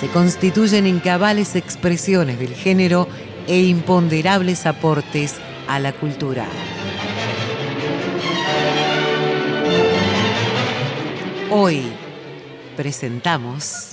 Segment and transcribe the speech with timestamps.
[0.00, 3.06] se constituyen en cabales expresiones del género
[3.46, 5.34] e imponderables aportes
[5.68, 6.46] a la cultura.
[11.50, 11.92] Hoy
[12.76, 13.88] presentamos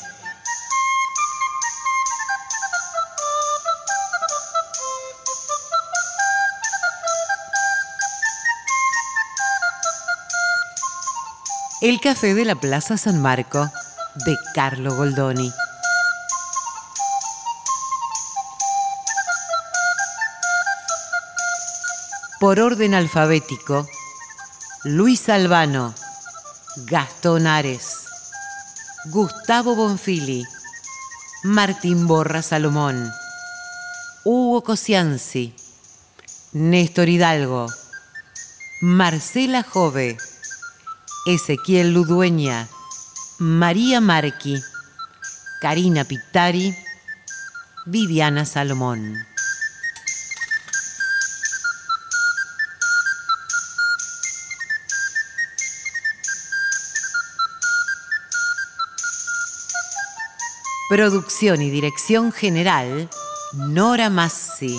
[11.81, 13.70] El Café de la Plaza San Marco
[14.26, 15.52] de Carlo Goldoni.
[22.39, 23.87] Por orden alfabético,
[24.83, 25.95] Luis Albano,
[26.86, 28.05] Gastón Ares,
[29.05, 30.45] Gustavo Bonfili,
[31.43, 33.11] Martín Borra Salomón,
[34.23, 35.55] Hugo Cosianzi,
[36.53, 37.65] Néstor Hidalgo,
[38.81, 40.17] Marcela Jove,
[41.25, 42.67] Ezequiel Ludueña,
[43.39, 44.61] María Marqui,
[45.59, 46.77] Karina Pittari,
[47.86, 49.27] Viviana Salomón.
[60.89, 63.09] Producción y dirección general,
[63.52, 64.73] Nora Massi.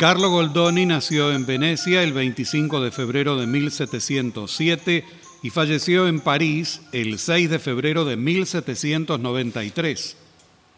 [0.00, 5.04] Carlo Goldoni nació en Venecia el 25 de febrero de 1707
[5.44, 10.16] y falleció en París el 6 de febrero de 1793.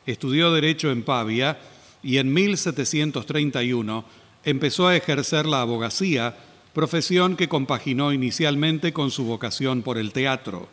[0.05, 1.59] Estudió Derecho en Pavia
[2.03, 4.05] y en 1731
[4.45, 6.37] empezó a ejercer la abogacía
[6.73, 10.69] profesión que compaginó inicialmente con su vocación por el teatro.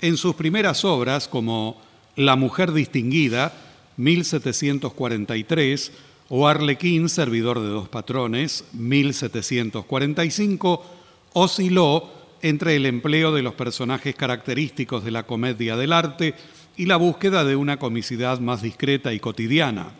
[0.00, 1.80] En sus primeras obras, como
[2.16, 3.52] La mujer distinguida,
[3.96, 5.92] 1743,
[6.28, 10.84] o Arlequín, servidor de dos patrones, 1745,
[11.32, 16.34] osciló entre el empleo de los personajes característicos de la comedia del arte
[16.76, 19.90] y la búsqueda de una comicidad más discreta y cotidiana.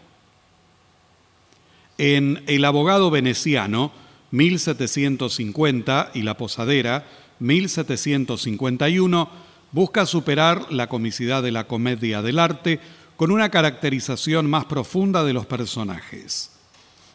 [1.97, 3.91] En El abogado veneciano,
[4.31, 7.07] 1750 y La Posadera,
[7.39, 9.31] 1751,
[9.73, 12.81] busca superar la comicidad de la comedia del arte
[13.17, 16.53] con una caracterización más profunda de los personajes.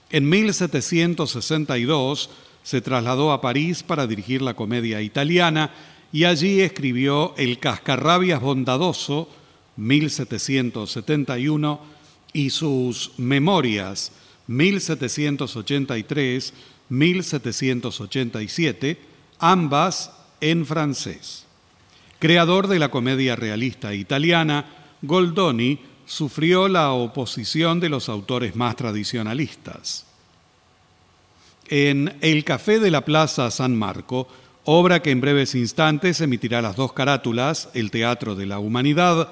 [0.09, 2.29] En 1762
[2.61, 5.71] se trasladó a París para dirigir la comedia italiana
[6.11, 9.27] y allí escribió El Cascarrabias Bondadoso,
[9.77, 11.93] 1771,
[12.33, 14.11] y sus Memorias,
[14.47, 16.53] 1783,
[16.93, 18.99] 1787,
[19.39, 20.11] ambas
[20.41, 21.45] en francés.
[22.19, 24.65] Creador de la comedia realista italiana,
[25.01, 30.05] Goldoni sufrió la oposición de los autores más tradicionalistas.
[31.67, 34.27] En El Café de la Plaza San Marco,
[34.63, 39.29] obra que en breves instantes emitirá las dos carátulas, El Teatro de la Humanidad,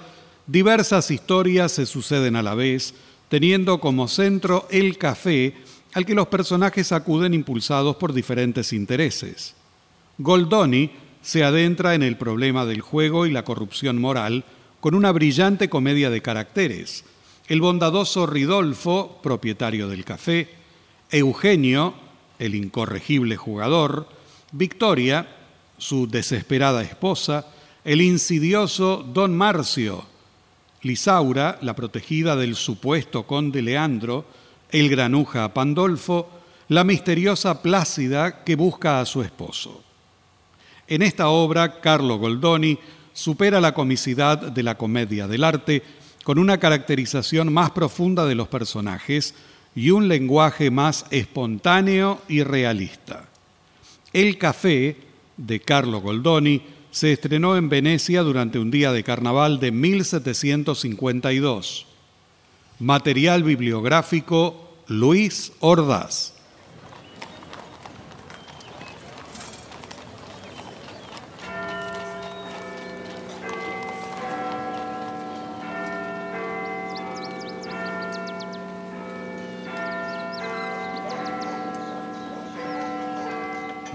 [0.48, 2.96] diversas historias se suceden a la vez,
[3.30, 5.54] teniendo como centro el café
[5.94, 9.56] al que los personajes acuden impulsados por diferentes intereses.
[10.18, 10.92] Goldoni
[11.22, 14.44] se adentra en el problema del juego y la corrupción moral
[14.80, 17.06] con una brillante comedia de caracteres.
[17.48, 20.50] El bondadoso Ridolfo, propietario del café,
[21.12, 21.94] Eugenio,
[22.40, 24.08] el incorregible jugador,
[24.52, 25.28] Victoria,
[25.78, 27.48] su desesperada esposa,
[27.84, 30.06] el insidioso Don Marcio,
[30.82, 34.26] Lisaura, la protegida del supuesto conde Leandro,
[34.72, 36.30] el granuja Pandolfo,
[36.70, 39.84] la misteriosa Plácida que busca a su esposo.
[40.88, 42.78] En esta obra, Carlo Goldoni
[43.14, 45.84] supera la comicidad de la comedia del arte
[46.24, 49.34] con una caracterización más profunda de los personajes
[49.76, 53.26] y un lenguaje más espontáneo y realista.
[54.14, 54.98] El Café,
[55.38, 61.88] de Carlo Goldoni, se estrenó en Venecia durante un día de carnaval de 1752.
[62.82, 64.56] Material bibliográfico
[64.88, 66.34] Luis Ordaz.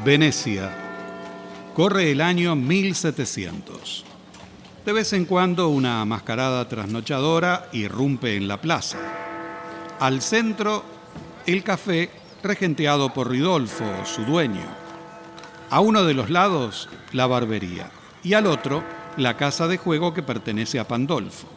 [0.05, 0.71] Venecia.
[1.75, 4.06] Corre el año 1700.
[4.87, 8.99] De vez en cuando una mascarada trasnochadora irrumpe en la plaza.
[9.99, 10.85] Al centro,
[11.44, 12.09] el café
[12.41, 14.62] regenteado por Ridolfo, su dueño.
[15.71, 17.91] A uno de los lados, la barbería.
[18.23, 18.85] Y al otro,
[19.17, 21.49] la casa de juego que pertenece a Pandolfo.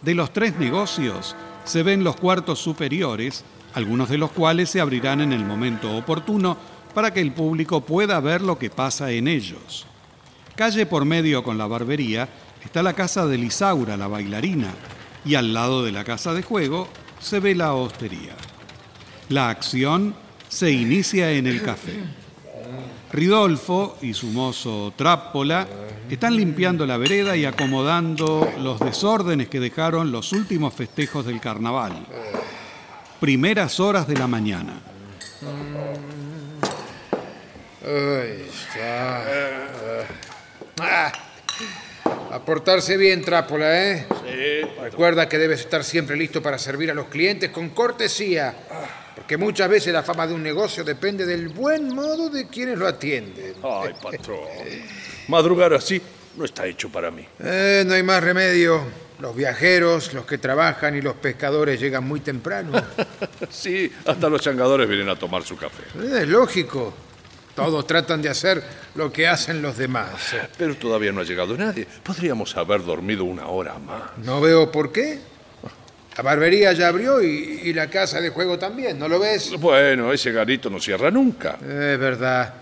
[0.00, 5.20] De los tres negocios, se ven los cuartos superiores, algunos de los cuales se abrirán
[5.20, 6.56] en el momento oportuno
[6.94, 9.87] para que el público pueda ver lo que pasa en ellos.
[10.58, 12.28] Calle por medio con la barbería
[12.64, 14.74] está la casa de Lisaura, la bailarina,
[15.24, 16.88] y al lado de la casa de juego
[17.20, 18.34] se ve la hostería.
[19.28, 20.16] La acción
[20.48, 21.94] se inicia en el café.
[23.12, 25.68] Ridolfo y su mozo Trápola
[26.10, 32.04] están limpiando la vereda y acomodando los desórdenes que dejaron los últimos festejos del carnaval.
[33.20, 34.80] Primeras horas de la mañana.
[40.80, 41.12] Ah,
[42.30, 44.06] a portarse bien, Trápola, ¿eh?
[44.08, 44.68] Sí.
[44.82, 48.54] Recuerda que debes estar siempre listo para servir a los clientes con cortesía.
[49.14, 52.86] Porque muchas veces la fama de un negocio depende del buen modo de quienes lo
[52.86, 53.54] atienden.
[53.62, 54.40] Ay, patrón.
[55.28, 56.00] Madrugar así
[56.36, 57.26] no está hecho para mí.
[57.40, 58.82] Eh, no hay más remedio.
[59.18, 62.72] Los viajeros, los que trabajan y los pescadores llegan muy temprano.
[63.50, 65.82] sí, hasta los changadores vienen a tomar su café.
[66.00, 66.94] Eh, es lógico.
[67.58, 68.62] Todos tratan de hacer
[68.94, 70.36] lo que hacen los demás.
[70.56, 71.88] Pero todavía no ha llegado nadie.
[72.04, 74.16] Podríamos haber dormido una hora más.
[74.18, 75.18] No veo por qué.
[76.16, 79.52] La barbería ya abrió y, la casa de juego también, ¿no lo ves?
[79.58, 81.58] Bueno, ese garito no cierra nunca.
[81.60, 82.54] Es verdad.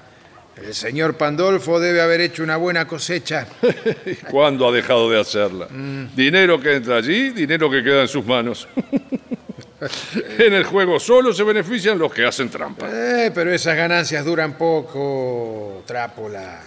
[0.57, 3.47] El señor Pandolfo debe haber hecho una buena cosecha.
[4.31, 5.69] ¿Cuándo ha dejado de hacerla?
[5.71, 6.17] Mm.
[6.17, 8.67] Dinero que entra allí, dinero que queda en sus manos.
[10.39, 12.87] en el juego solo se benefician los que hacen trampa.
[12.91, 16.61] Eh, pero esas ganancias duran poco, Trápola.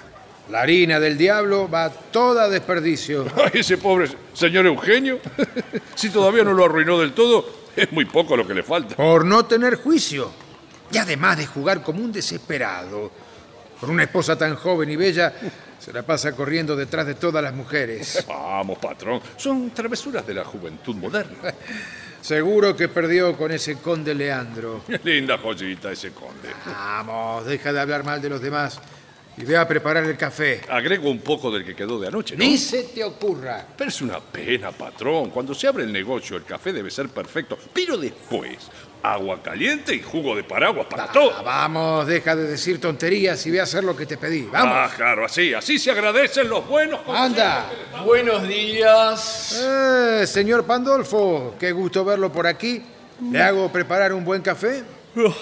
[0.49, 3.25] La harina del diablo va toda a desperdicio.
[3.35, 5.19] Ay, ese pobre señor Eugenio.
[5.95, 8.95] si todavía no lo arruinó del todo, es muy poco lo que le falta.
[8.95, 10.31] Por no tener juicio.
[10.91, 13.11] Y además de jugar como un desesperado.
[13.79, 15.33] Con una esposa tan joven y bella,
[15.79, 18.25] se la pasa corriendo detrás de todas las mujeres.
[18.27, 19.21] Vamos, patrón.
[19.37, 21.53] Son travesuras de la juventud moderna.
[22.21, 24.83] Seguro que perdió con ese conde Leandro.
[25.03, 26.49] Linda joyita ese conde.
[26.65, 28.79] Vamos, deja de hablar mal de los demás
[29.37, 30.61] y ve a preparar el café.
[30.69, 32.43] Agrego un poco del que quedó de anoche, ¿no?
[32.43, 33.65] Ni se te ocurra.
[33.77, 35.29] Pero es una pena, patrón.
[35.29, 37.57] Cuando se abre el negocio, el café debe ser perfecto.
[37.73, 38.57] Pero después,
[39.01, 41.43] agua caliente y jugo de paraguas para ah, todo.
[41.43, 44.43] Vamos, deja de decir tonterías y ve a hacer lo que te pedí.
[44.51, 44.75] Vamos.
[44.75, 47.01] Ah, claro, así, así se agradecen los buenos.
[47.07, 47.69] Anda.
[48.05, 49.59] Buenos días.
[49.61, 52.83] Eh, señor Pandolfo, qué gusto verlo por aquí.
[53.31, 54.83] ¿Le hago preparar un buen café?
[55.17, 55.33] Oh,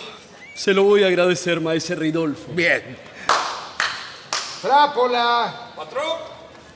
[0.56, 2.52] se lo voy a agradecer, maese Ridolfo.
[2.54, 2.98] Bien.
[4.62, 5.72] Trápola.
[5.76, 6.18] Patrón.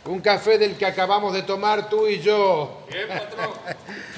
[0.06, 2.86] Un café del que acabamos de tomar tú y yo.
[2.90, 3.52] Bien, patrón.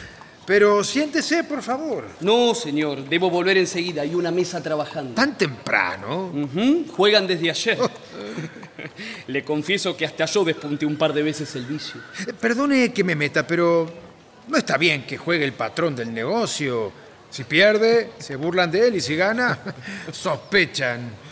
[0.46, 2.06] Pero siéntese, por favor.
[2.20, 4.02] No, señor, debo volver enseguida.
[4.02, 5.14] Hay una mesa trabajando.
[5.14, 6.32] ¿Tan temprano?
[6.96, 7.78] Juegan desde ayer.
[9.28, 12.02] Le confieso que hasta yo despunté un par de veces el vicio.
[12.28, 13.90] Eh, perdone que me meta, pero
[14.48, 16.92] no está bien que juegue el patrón del negocio.
[17.30, 19.60] Si pierde, se burlan de él y si gana,
[20.12, 21.23] sospechan.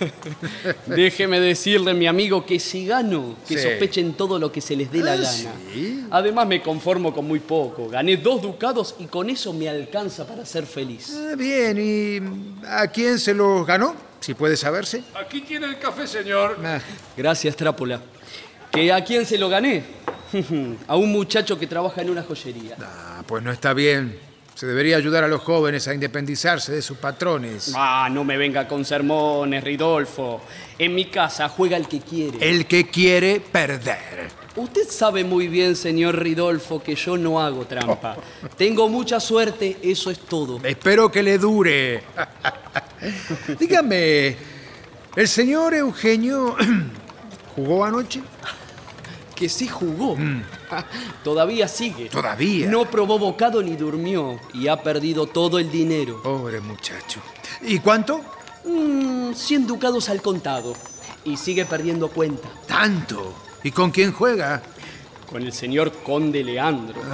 [0.86, 3.62] Déjeme decirle, mi amigo, que si gano, que Sí.
[3.62, 5.52] sospechen todo lo que se les dé la Ah, gana.
[5.72, 6.04] ¿sí?
[6.10, 7.88] Además, me conformo con muy poco.
[7.88, 11.12] Gané dos ducados y con eso me alcanza para ser feliz.
[11.16, 13.94] Ah, bien, ¿y a quién se los ganó?
[14.20, 15.02] Si puede saberse.
[15.14, 16.58] Aquí tiene el café, señor.
[16.64, 16.80] Ah,
[17.16, 18.00] Gracias, Trápola.
[18.70, 19.82] ¿Que a quién se lo gané?
[20.88, 22.76] a un muchacho que trabaja en una joyería.
[22.80, 24.18] ah, pues no está bien.
[24.54, 27.72] Se debería ayudar a los jóvenes a independizarse de sus patrones.
[27.74, 30.42] Ah, no me venga con sermones, Ridolfo.
[30.78, 32.38] En mi casa juega el que quiere.
[32.48, 34.30] El que quiere perder.
[34.54, 38.16] Usted sabe muy bien, señor Ridolfo, que yo no hago trampa.
[38.56, 40.60] Tengo mucha suerte, eso es todo.
[40.62, 42.02] Espero que le dure.
[43.58, 44.36] Dígame,
[45.16, 46.54] ¿el señor Eugenio
[47.56, 48.20] jugó anoche?
[49.34, 50.16] Que sí jugó.
[51.24, 52.08] Todavía sigue.
[52.08, 52.68] Todavía.
[52.68, 56.22] No probó bocado ni durmió y ha perdido todo el dinero.
[56.22, 57.20] Pobre muchacho.
[57.62, 58.20] ¿Y cuánto?
[58.64, 60.74] Mm, 100 ducados al contado.
[61.24, 62.48] Y sigue perdiendo cuenta.
[62.66, 63.34] Tanto.
[63.62, 64.62] ¿Y con quién juega?
[65.30, 67.00] Con el señor Conde Leandro.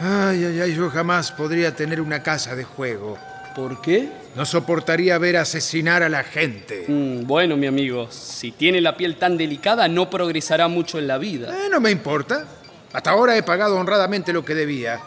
[0.00, 3.18] Ay, ay, ay, yo jamás podría tener una casa de juego.
[3.58, 4.08] ¿Por qué?
[4.36, 6.84] No soportaría ver asesinar a la gente.
[6.86, 11.18] Mm, bueno, mi amigo, si tiene la piel tan delicada, no progresará mucho en la
[11.18, 11.52] vida.
[11.52, 12.46] Eh, no me importa.
[12.92, 15.00] Hasta ahora he pagado honradamente lo que debía.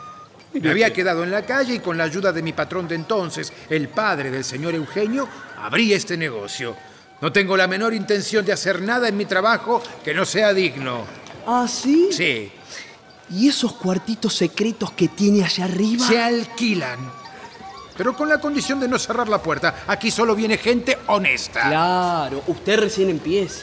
[0.51, 3.53] Me había quedado en la calle y con la ayuda de mi patrón de entonces,
[3.69, 6.75] el padre del señor Eugenio, abrí este negocio.
[7.21, 11.05] No tengo la menor intención de hacer nada en mi trabajo que no sea digno.
[11.47, 12.09] ¿Ah, sí?
[12.11, 12.51] Sí,
[13.29, 16.05] ¿Y esos cuartitos secretos que tiene allá arriba?
[16.05, 17.20] se alquilan.
[18.01, 19.83] Pero con la condición de no cerrar la puerta.
[19.85, 21.67] Aquí solo viene gente honesta.
[21.67, 23.61] Claro, usted recién empieza.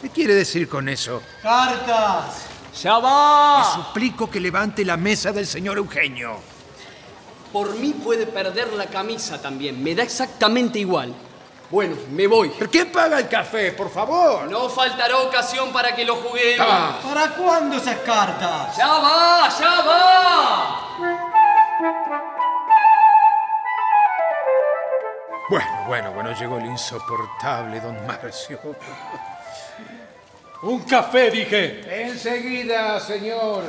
[0.00, 1.22] ¿Qué quiere decir con eso?
[1.40, 2.42] ¡Cartas!
[2.82, 3.62] ¡Ya va!
[3.72, 6.38] Suplico que levante la mesa del señor Eugenio.
[7.52, 11.14] Por mí puede perder la camisa también, me da exactamente igual.
[11.70, 12.50] Bueno, me voy.
[12.58, 14.50] ¿Pero quién paga el café, por favor?
[14.50, 16.66] No faltará ocasión para que lo juguemos.
[16.68, 16.98] Ah.
[17.00, 18.76] ¿Para cuándo esas cartas?
[18.76, 19.48] ¡Ya va!
[19.56, 20.88] ¡Ya va!
[25.52, 28.58] Bueno, bueno, bueno, llegó el insoportable don Marcio.
[30.62, 32.04] Un café, dije.
[32.04, 33.64] Enseguida, señor.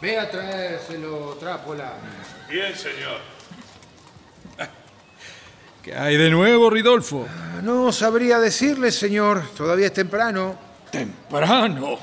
[0.00, 1.94] Ve a traérselo, Trápola.
[2.48, 3.18] Bien, señor.
[5.82, 7.26] ¿Qué hay de nuevo, Ridolfo?
[7.64, 9.48] No sabría decirle, señor.
[9.56, 10.56] Todavía es temprano.
[10.92, 11.98] Temprano.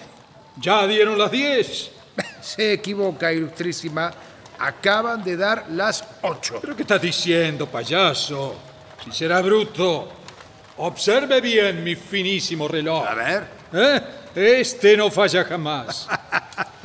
[0.57, 1.91] Ya dieron las diez.
[2.41, 4.11] Se equivoca, ilustrísima.
[4.59, 6.59] Acaban de dar las ocho.
[6.61, 8.55] ¿Pero qué estás diciendo, payaso?
[9.03, 10.09] Si será bruto.
[10.77, 13.05] Observe bien mi finísimo reloj.
[13.07, 13.47] A ver.
[13.73, 14.01] ¿Eh?
[14.35, 16.07] Este no falla jamás.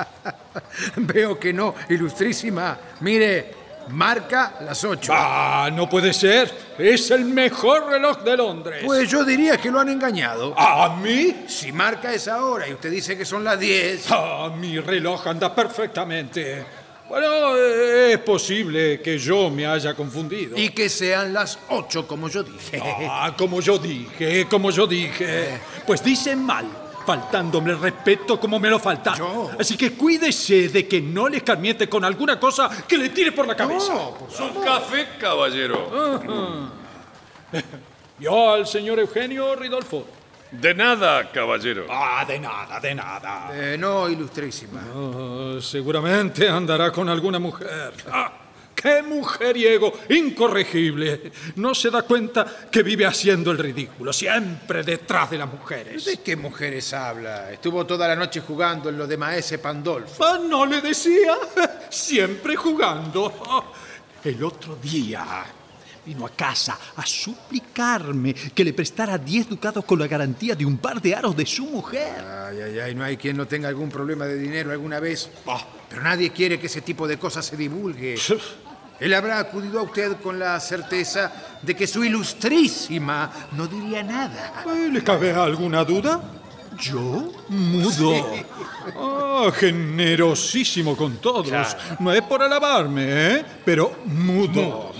[0.96, 2.78] Veo que no, ilustrísima.
[3.00, 3.54] Mire,
[3.88, 5.12] marca las ocho.
[5.14, 6.52] Ah, no puede ser.
[6.78, 8.82] Es el mejor reloj de Londres.
[8.84, 10.54] Pues yo diría que lo han engañado.
[10.56, 11.44] ¿A mí?
[11.48, 14.06] Si marca esa hora y usted dice que son las diez.
[14.10, 16.64] Ah, mi reloj anda perfectamente.
[17.10, 20.56] Bueno, eh, es posible que yo me haya confundido.
[20.56, 22.80] Y que sean las ocho, como yo dije.
[23.10, 25.60] Ah, como yo dije, como yo dije.
[25.84, 26.66] Pues dicen mal,
[27.04, 29.16] faltándome el respeto como me lo faltan.
[29.18, 29.50] Yo.
[29.58, 33.44] Así que cuídese de que no le escarmiente con alguna cosa que le tire por
[33.44, 33.92] la cabeza.
[33.92, 36.70] No, por Un café, caballero.
[38.20, 40.19] Yo al señor Eugenio Ridolfo.
[40.50, 41.86] De nada, caballero.
[41.88, 43.50] Ah, de nada, de nada.
[43.52, 44.80] Eh, no, ilustrísima.
[44.94, 47.92] Ah, seguramente andará con alguna mujer.
[48.10, 48.32] Ah,
[48.74, 49.92] ¡Qué mujeriego!
[50.08, 51.30] Incorregible.
[51.56, 56.04] No se da cuenta que vive haciendo el ridículo, siempre detrás de las mujeres.
[56.04, 57.52] ¿De qué mujeres habla?
[57.52, 60.24] Estuvo toda la noche jugando en lo de Maese Pandolfo.
[60.24, 61.36] Ah, ¿No le decía?
[61.90, 63.32] Siempre jugando.
[63.46, 63.64] Ah,
[64.24, 65.44] El otro día
[66.04, 70.78] vino a casa a suplicarme que le prestara 10 ducados con la garantía de un
[70.78, 72.24] par de aros de su mujer.
[72.24, 75.30] Ay, ay, ay, no hay quien no tenga algún problema de dinero alguna vez.
[75.46, 75.64] Ah.
[75.88, 78.16] Pero nadie quiere que ese tipo de cosas se divulgue.
[79.00, 84.62] Él habrá acudido a usted con la certeza de que su ilustrísima no diría nada.
[84.92, 86.20] ¿Le cabe alguna duda?
[86.78, 87.32] ¿Yo?
[87.48, 88.26] Mudo.
[88.96, 91.76] Ah, generosísimo con todos.
[91.98, 93.04] No es por alabarme,
[93.36, 93.44] ¿eh?
[93.64, 94.92] Pero mudo.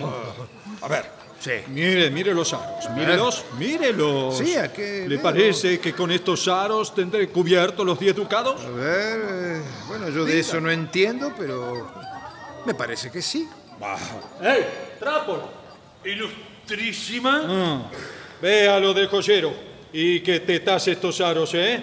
[0.83, 1.21] A ver.
[1.41, 1.53] Sí.
[1.69, 2.91] Mire, mire los aros.
[2.91, 4.37] Mírelos, mírelos.
[4.37, 5.23] Sí, ¿a qué ¿Le veo?
[5.23, 8.61] parece que con estos aros tendré cubiertos los 10 ducados?
[8.63, 11.91] A ver, eh, bueno, yo de eso no entiendo, pero
[12.67, 13.49] me parece que sí.
[14.43, 14.67] ¡Ey!
[14.99, 15.49] ¡Trápolo!
[16.05, 17.43] Ilustrísima.
[17.47, 17.91] Ah,
[18.43, 19.53] ve a lo del joyero
[19.93, 21.83] y que te tase estos aros, ¿eh?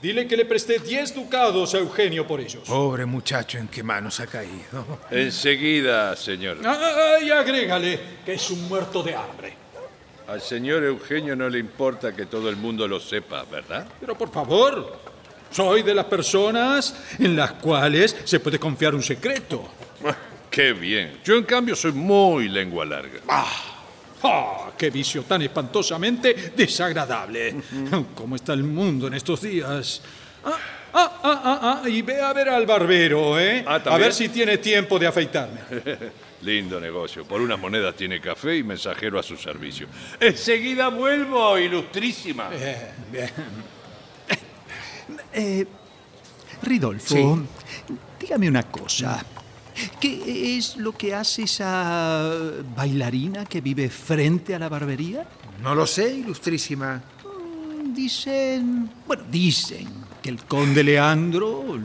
[0.00, 2.68] Dile que le presté 10 ducados a Eugenio por ellos.
[2.68, 5.00] Pobre muchacho, ¿en qué manos ha caído?
[5.10, 6.58] Enseguida, señor.
[6.64, 9.54] Ah, y agrégale que es un muerto de hambre.
[10.28, 13.86] Al señor Eugenio no le importa que todo el mundo lo sepa, ¿verdad?
[13.98, 14.98] Pero por favor,
[15.50, 19.66] soy de las personas en las cuales se puede confiar un secreto.
[20.50, 21.20] Qué bien.
[21.24, 23.20] Yo, en cambio, soy muy lengua larga.
[23.28, 23.75] ¡Ah!
[24.76, 27.56] ¡Qué vicio tan espantosamente desagradable!
[28.14, 30.02] ¿Cómo está el mundo en estos días?
[30.44, 30.58] Ah,
[30.92, 33.64] ah, ah, ah, ah, y ve a ver al barbero, ¿eh?
[33.66, 35.60] Ah, a ver si tiene tiempo de afeitarme.
[36.42, 37.24] Lindo negocio.
[37.24, 39.88] Por unas monedas tiene café y mensajero a su servicio.
[40.20, 42.50] Enseguida vuelvo, ilustrísima.
[45.32, 45.66] Eh,
[46.62, 47.42] Ridolfo,
[48.18, 49.24] dígame una cosa.
[50.00, 52.30] ¿Qué es lo que hace esa
[52.74, 55.26] bailarina que vive frente a la barbería?
[55.62, 57.02] No lo sé, ilustrísima.
[57.94, 59.88] Dicen, bueno, dicen
[60.22, 61.78] que el conde Leandro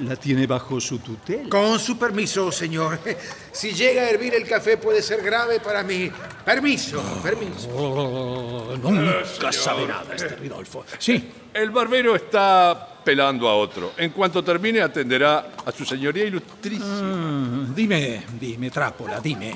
[0.00, 1.48] la tiene bajo su tutela.
[1.48, 2.98] Con su permiso, señor.
[3.54, 6.10] Si llega a hervir el café puede ser grave para mí.
[6.44, 7.68] Permiso, permiso.
[7.72, 10.84] Oh, nunca sabe nada este Ridolfo.
[10.98, 13.92] Sí, El barbero está pelando a otro.
[13.96, 17.02] En cuanto termine, atenderá a su señoría ilustrísima.
[17.02, 19.50] Mm, dime, dime, Trápola, dime.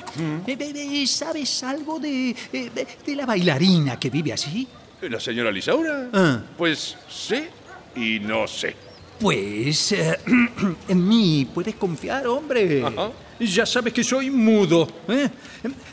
[0.47, 2.35] Eh, eh, eh, ¿Sabes algo de, eh,
[2.73, 4.67] de- de la bailarina que vive allí?
[5.01, 6.09] ¿La señora Lisaura?
[6.13, 6.41] Ah.
[6.57, 7.49] Pues sé
[7.95, 8.75] y no sé.
[9.19, 10.17] Pues eh,
[10.87, 12.83] en mí puedes confiar, hombre.
[12.85, 13.09] Ajá.
[13.39, 14.87] Ya sabes que soy mudo.
[15.07, 15.29] ¿eh?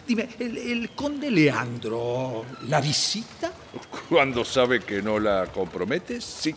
[0.06, 3.52] Dime, ¿el, el conde Leandro la visita?
[4.08, 6.54] Cuando sabe que no la comprometes, sí.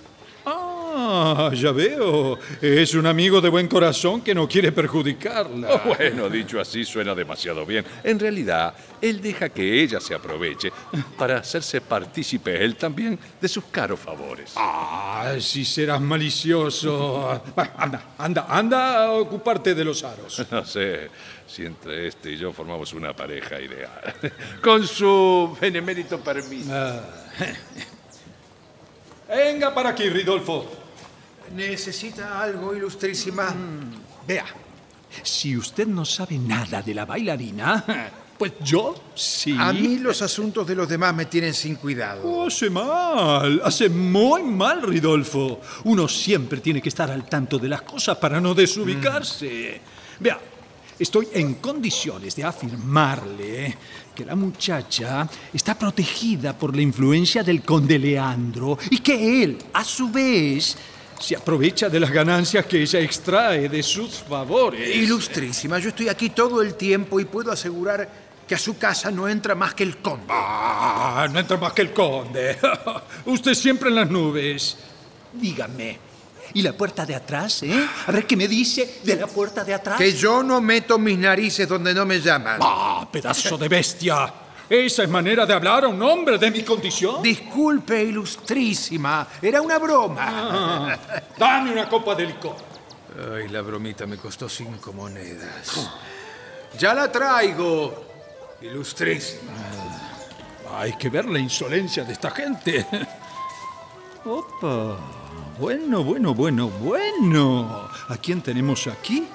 [1.02, 2.38] Ah, ya veo.
[2.62, 5.82] Es un amigo de buen corazón que no quiere perjudicarla.
[5.86, 7.86] Bueno, dicho así suena demasiado bien.
[8.04, 10.74] En realidad, él deja que ella se aproveche
[11.18, 14.52] para hacerse partícipe él también de sus caros favores.
[14.58, 17.42] Ah, si serás malicioso.
[17.78, 20.46] Anda, anda, anda a ocuparte de los aros.
[20.52, 21.10] No sé
[21.48, 24.16] si entre este y yo formamos una pareja ideal.
[24.62, 26.74] Con su benemérito permiso.
[29.30, 30.79] Venga para aquí, Ridolfo.
[31.56, 33.54] ¿Necesita algo, ilustrísima?
[34.28, 34.46] Vea,
[35.24, 39.56] si usted no sabe nada de la bailarina, pues yo sí.
[39.58, 42.46] A mí los asuntos de los demás me tienen sin cuidado.
[42.46, 45.60] Hace mal, hace muy mal, Ridolfo.
[45.86, 49.82] Uno siempre tiene que estar al tanto de las cosas para no desubicarse.
[50.20, 50.40] Vea,
[51.00, 53.78] estoy en condiciones de afirmarle
[54.14, 59.84] que la muchacha está protegida por la influencia del conde Leandro y que él, a
[59.84, 60.78] su vez,
[61.20, 64.96] se aprovecha de las ganancias que ella extrae de sus favores.
[64.96, 68.10] Ilustrísima, yo estoy aquí todo el tiempo y puedo asegurar
[68.48, 70.26] que a su casa no entra más que el conde.
[70.30, 72.58] Ah, no entra más que el conde.
[73.26, 74.78] Usted siempre en las nubes.
[75.34, 76.00] Dígame.
[76.54, 77.88] ¿Y la puerta de atrás, eh?
[78.08, 80.00] A ver qué me dice de la puerta de atrás.
[80.00, 82.60] Que yo no meto mis narices donde no me llaman.
[82.62, 84.34] ¡Ah, pedazo de bestia!
[84.70, 87.24] ¿Esa es manera de hablar a un hombre de mi condición?
[87.24, 90.26] Disculpe, ilustrísima, era una broma.
[90.28, 90.98] Ah,
[91.36, 92.56] dame una copa de licor.
[93.34, 95.90] Ay, la bromita me costó cinco monedas.
[96.78, 98.06] Ya la traigo,
[98.62, 99.54] ilustrísima.
[100.78, 102.86] Hay que ver la insolencia de esta gente.
[104.24, 104.98] Opa.
[105.60, 107.90] Bueno, bueno, bueno, bueno.
[108.08, 109.28] ¿A quién tenemos aquí?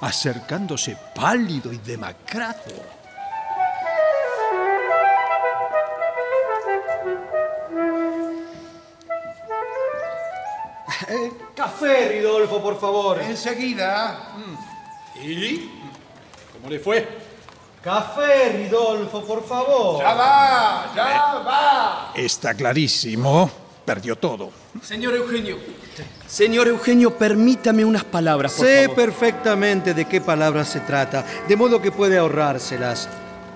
[0.00, 2.95] Acercándose pálido y demacrado.
[11.54, 13.20] Café, Ridolfo, por favor.
[13.22, 14.32] Enseguida.
[15.22, 15.70] ¿Y?
[16.52, 17.06] ¿Cómo le fue?
[17.82, 20.00] Café, Ridolfo, por favor.
[20.02, 22.12] Ya va, ya va.
[22.14, 23.50] Está clarísimo.
[23.84, 24.50] Perdió todo.
[24.82, 25.58] Señor Eugenio.
[26.26, 28.96] Señor Eugenio, permítame unas palabras, por Sé favor.
[28.96, 33.08] perfectamente de qué palabras se trata, de modo que puede ahorrárselas.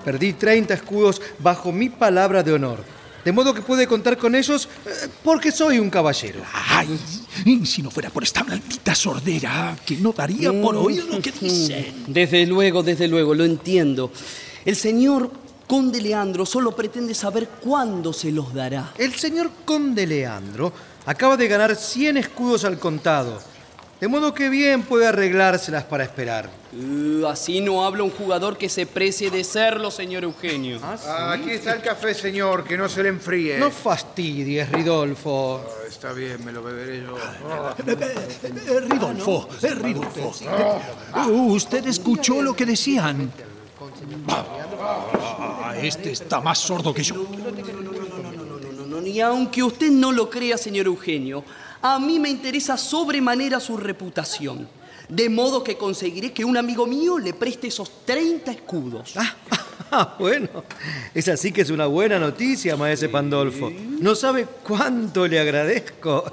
[0.05, 2.79] Perdí 30 escudos bajo mi palabra de honor.
[3.25, 6.39] De modo que puede contar con ellos eh, porque soy un caballero.
[6.69, 6.97] Ay,
[7.45, 11.31] y si no fuera por esta maldita sordera, que no daría por oír lo que
[11.31, 12.03] dicen.
[12.07, 14.11] Desde luego, desde luego, lo entiendo.
[14.65, 15.31] El señor
[15.67, 18.93] conde Leandro solo pretende saber cuándo se los dará.
[18.97, 20.73] El señor conde Leandro
[21.05, 23.41] acaba de ganar 100 escudos al contado.
[24.01, 26.49] De modo que bien puede arreglárselas para esperar.
[26.73, 30.79] Uh, así no habla un jugador que se precie de serlo, señor Eugenio.
[30.81, 33.59] Ah, aquí está el café, señor, que no se le enfríe.
[33.59, 35.61] No fastidies, Ridolfo.
[35.63, 37.15] Ah, Está bien, me lo beberé yo.
[37.15, 40.33] Eh, eh, eh, Ridolfo, eh, Ridolfo.
[40.47, 43.31] Eh, ¿Usted escuchó lo que decían?
[44.27, 47.15] Ah, este está más sordo que yo.
[47.17, 51.43] No, no, no, y aunque usted no lo crea, señor Eugenio,
[51.81, 54.67] a mí me interesa sobremanera su reputación.
[55.09, 59.13] De modo que conseguiré que un amigo mío le preste esos 30 escudos.
[59.17, 59.35] Ah,
[59.93, 60.47] Ah, bueno,
[61.13, 63.69] es así que es una buena noticia, maese Pandolfo.
[63.99, 66.23] No sabe cuánto le agradezco.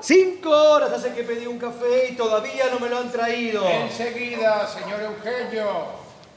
[0.00, 3.62] Cinco horas hace que pedí un café y todavía no me lo han traído.
[3.68, 5.66] Enseguida, señor Eugenio.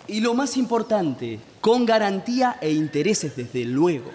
[0.08, 4.12] Y lo más importante, con garantía e intereses desde luego.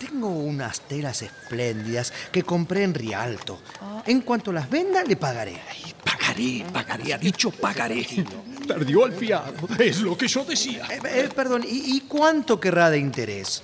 [0.00, 3.60] Tengo unas telas espléndidas que compré en Rialto.
[4.06, 5.60] En cuanto las venda, le pagaré.
[6.02, 8.06] Pagaré, pagaré, ha dicho pagaré.
[8.66, 10.86] Perdió el fiado, es lo que yo decía.
[10.90, 13.62] Eh, eh, perdón, ¿y, y cuánto querrá de interés?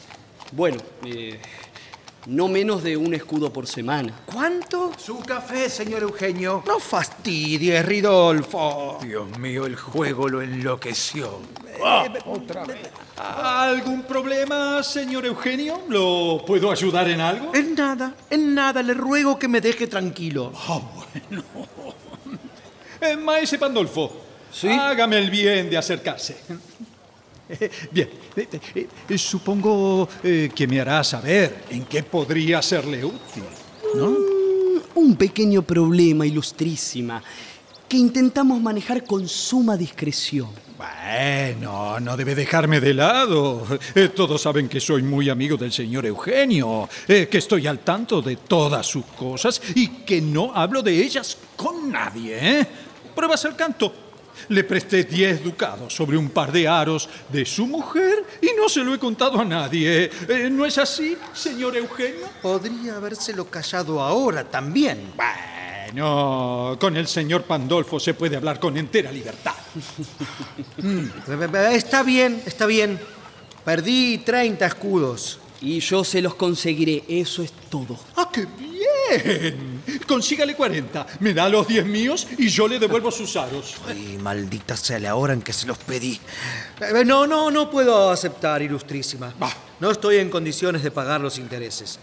[0.52, 1.40] Bueno, eh,
[2.26, 4.12] no menos de un escudo por semana.
[4.26, 4.92] ¿Cuánto?
[4.98, 6.62] Su café, señor Eugenio.
[6.66, 8.98] No fastidies, Ridolfo.
[9.02, 11.40] Dios mío, el juego lo enloqueció.
[12.26, 12.90] Otra vez.
[13.16, 15.82] ¿Algún problema, señor Eugenio?
[15.88, 17.54] ¿Lo puedo ayudar en algo?
[17.54, 20.52] En nada, en nada, le ruego que me deje tranquilo.
[20.68, 20.80] Ah,
[21.28, 21.44] bueno.
[22.98, 24.10] Eh, maese Pandolfo,
[24.64, 26.38] hágame el bien de acercarse.
[27.92, 33.44] Bien, eh, eh, eh, supongo que me hará saber en qué podría serle útil,
[33.94, 34.10] ¿no?
[34.10, 34.16] Mm,
[34.94, 37.22] Un pequeño problema, ilustrísima,
[37.88, 40.48] que intentamos manejar con suma discreción.
[40.76, 43.64] Bueno, no debe dejarme de lado.
[43.94, 48.20] Eh, todos saben que soy muy amigo del señor Eugenio, eh, que estoy al tanto
[48.20, 52.60] de todas sus cosas y que no hablo de ellas con nadie.
[52.60, 52.66] ¿eh?
[53.14, 54.05] Pruebas el canto.
[54.48, 58.82] Le presté 10 ducados sobre un par de aros de su mujer y no se
[58.82, 60.10] lo he contado a nadie.
[60.28, 62.28] Eh, ¿No es así, señor Eugenio?
[62.42, 65.12] Podría habérselo callado ahora también.
[65.16, 69.54] Bueno, con el señor Pandolfo se puede hablar con entera libertad.
[71.72, 72.98] Está bien, está bien.
[73.64, 75.40] Perdí 30 escudos.
[75.60, 77.98] Y yo se los conseguiré, eso es todo.
[78.16, 79.75] ¡Ah, qué bien!
[80.06, 83.76] Consígale 40, me da los 10 míos y yo le devuelvo sus aros.
[83.86, 86.20] Ay, maldita sea la hora en que se los pedí.
[86.80, 89.34] Eh, No, no, no puedo aceptar, ilustrísima.
[89.80, 91.98] No estoy en condiciones de pagar los intereses.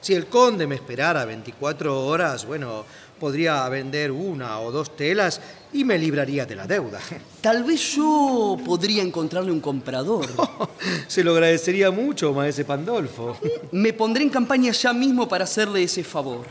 [0.00, 2.84] Si el conde me esperara 24 horas, bueno,
[3.20, 5.40] podría vender una o dos telas
[5.72, 6.98] y me libraría de la deuda.
[7.40, 10.26] Tal vez yo podría encontrarle un comprador.
[11.06, 13.38] Se lo agradecería mucho, maese Pandolfo.
[13.70, 16.46] Me pondré en campaña ya mismo para hacerle ese favor.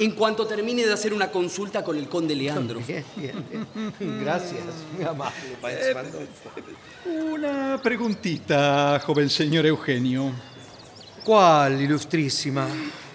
[0.00, 2.80] En cuanto termine de hacer una consulta con el conde Leandro.
[2.80, 3.44] Bien, bien,
[3.98, 4.20] bien.
[4.24, 4.62] Gracias,
[4.96, 5.34] muy amable.
[7.30, 10.32] Una preguntita, joven señor Eugenio.
[11.22, 12.66] ¿Cuál, ilustrísima?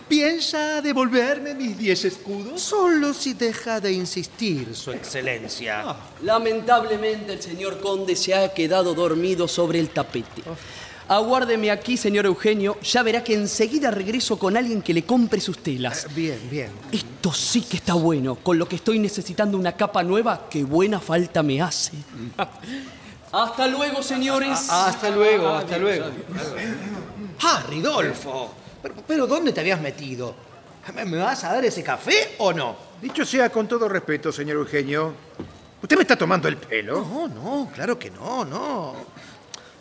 [0.08, 2.62] ¿Piensa devolverme mis 10 escudos?
[2.62, 5.96] Solo si deja de insistir, su excelencia.
[6.22, 10.44] Lamentablemente el señor conde se ha quedado dormido sobre el tapete.
[11.08, 12.78] Aguárdeme aquí, señor Eugenio.
[12.82, 16.08] Ya verá que enseguida regreso con alguien que le compre sus telas.
[16.16, 16.72] Bien, bien.
[16.92, 18.36] Esto sí que está bueno.
[18.36, 21.92] Con lo que estoy necesitando una capa nueva, que buena falta me hace.
[23.32, 24.68] Hasta luego, señores.
[24.70, 26.06] Hasta luego, hasta luego.
[27.44, 28.54] Ah, Ridolfo.
[28.82, 30.34] Pero, pero ¿dónde te habías metido?
[30.94, 32.76] ¿Me me vas a dar ese café o no?
[33.02, 35.14] Dicho sea con todo respeto, señor Eugenio,
[35.82, 37.02] ¿usted me está tomando el pelo?
[37.02, 38.94] No, no, claro que no, no.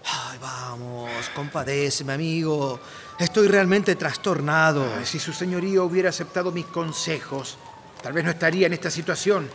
[0.06, 2.78] Ay, vamos, compadéceme, amigo.
[3.18, 4.86] Estoy realmente trastornado.
[4.98, 7.56] Ay, si su señoría hubiera aceptado mis consejos,
[8.02, 9.48] tal vez no estaría en esta situación.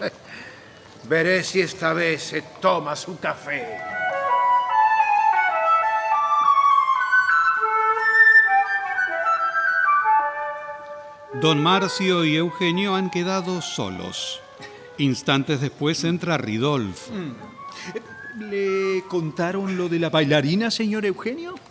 [1.08, 3.78] Veré si esta vez se toma su café.
[11.42, 14.40] Don Marcio y Eugenio han quedado solos.
[14.96, 17.08] Instantes después entra Ridolf.
[18.38, 21.54] ¿Le contaron lo de la bailarina, señor Eugenio?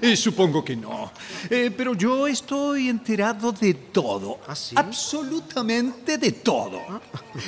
[0.00, 1.12] Eh, Supongo que no.
[1.50, 4.38] Eh, pero yo estoy enterado de todo.
[4.48, 4.74] ¿Ah, sí?
[4.78, 6.80] Absolutamente de todo.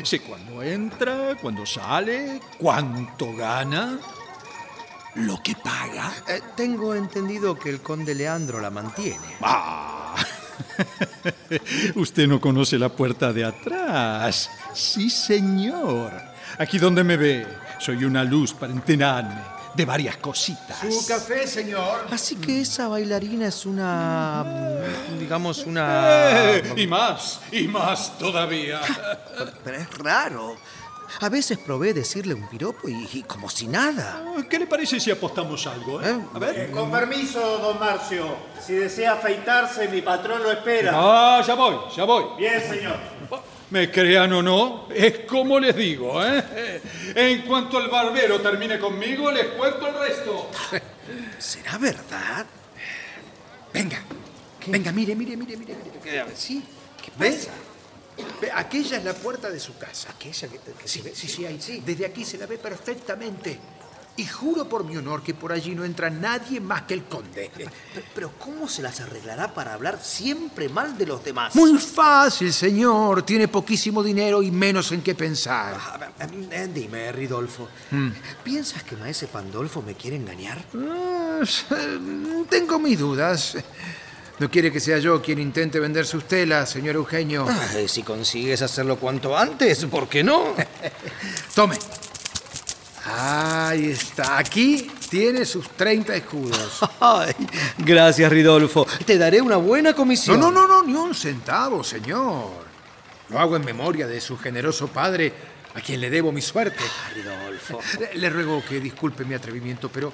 [0.02, 3.98] Sé cuándo entra, cuándo sale, cuánto gana,
[5.14, 6.12] lo que paga.
[6.28, 9.37] Eh, tengo entendido que el conde Leandro la mantiene.
[9.40, 10.14] Ah.
[11.94, 14.50] Usted no conoce la puerta de atrás.
[14.74, 16.36] Sí, señor.
[16.58, 17.46] Aquí donde me ve,
[17.78, 19.40] soy una luz para enterarme
[19.74, 20.78] de varias cositas.
[20.90, 22.06] Su café, señor.
[22.10, 24.44] Así que esa bailarina es una.
[25.18, 26.54] digamos, una.
[26.56, 28.80] Eh, y más, y más todavía.
[29.62, 30.56] Pero, es raro.
[31.20, 34.24] A veces probé decirle un piropo y, y como si nada.
[34.50, 36.02] ¿Qué le parece si apostamos algo?
[36.02, 36.10] eh?
[36.10, 36.20] ¿Eh?
[36.34, 36.70] A ver.
[36.72, 38.34] Con permiso, don Marcio.
[38.64, 40.92] Si desea afeitarse, mi patrón lo espera.
[40.94, 42.24] Ah, ya voy, ya voy.
[42.38, 42.96] Bien, señor.
[43.70, 46.81] Me crean o no, es como les digo, ¿eh?
[47.16, 50.50] En cuanto el barbero termine conmigo, les cuento el resto.
[51.38, 52.46] ¿Será verdad?
[53.72, 54.00] Venga,
[54.68, 55.74] venga, mire, mire, mire, mire.
[56.05, 56.24] mire.
[56.37, 56.62] Sí,
[57.05, 57.50] ¿Qué pasa?
[58.40, 60.11] Ve, Aquella es la puerta de su casa.
[60.11, 61.83] Aquella que, que Sí, se ve- sí, sí, ahí sí.
[61.85, 63.59] Desde aquí se la ve perfectamente.
[64.18, 67.50] Y juro por mi honor que por allí no entra nadie más que el conde.
[68.14, 71.55] Pero, ¿cómo se las arreglará para hablar siempre mal de los demás?
[71.55, 73.22] Muy fácil, señor.
[73.22, 75.76] Tiene poquísimo dinero y menos en qué pensar.
[75.79, 76.09] Ah,
[76.50, 77.68] eh, Dime, Ridolfo,
[78.42, 80.64] ¿piensas que Maese Pandolfo me quiere engañar?
[80.74, 81.40] Ah,
[82.48, 83.57] tengo mis dudas.
[84.38, 87.46] ¿No quiere que sea yo quien intente vender sus telas, señor Eugenio?
[87.48, 90.55] Ay, si consigues hacerlo cuanto antes, ¿por qué no?
[91.55, 91.79] Tome.
[93.08, 94.38] Ahí está.
[94.38, 96.80] Aquí tiene sus 30 escudos.
[97.00, 97.32] Ay,
[97.78, 98.86] gracias, Ridolfo.
[99.04, 100.40] Te daré una buena comisión.
[100.40, 102.66] No, no, no, no, ni un centavo, señor.
[103.28, 105.32] Lo hago en memoria de su generoso padre,
[105.74, 106.82] a quien le debo mi suerte.
[106.82, 107.80] Ah, Ridolfo.
[108.00, 110.12] Le, le ruego que disculpe mi atrevimiento, pero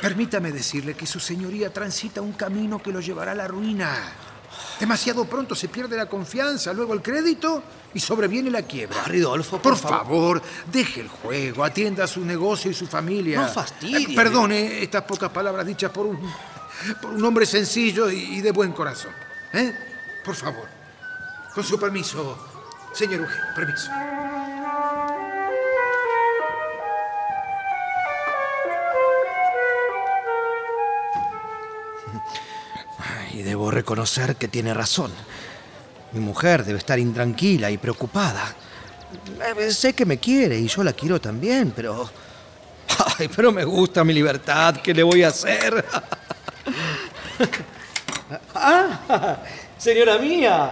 [0.00, 4.12] permítame decirle que su señoría transita un camino que lo llevará a la ruina.
[4.80, 7.62] Demasiado pronto se pierde la confianza, luego el crédito
[7.94, 8.96] y sobreviene la quiebra.
[9.04, 13.42] Ah, Ridolfo, por, por favor, deje el juego, atienda a su negocio y su familia.
[13.42, 14.12] No fastidie.
[14.12, 16.18] Eh, perdone estas pocas palabras dichas por un,
[17.00, 19.12] por un hombre sencillo y, y de buen corazón.
[19.52, 19.72] ¿Eh?
[20.24, 20.66] Por favor,
[21.54, 22.38] con su permiso,
[22.92, 23.90] señor Eugenio, permiso.
[33.42, 35.10] Y debo reconocer que tiene razón.
[36.12, 38.54] Mi mujer debe estar intranquila y preocupada.
[39.58, 42.08] Eh, Sé que me quiere y yo la quiero también, pero...
[43.18, 44.76] Ay, pero me gusta mi libertad.
[44.76, 45.84] ¿Qué le voy a hacer?
[48.54, 49.38] ah,
[49.76, 50.70] señora mía.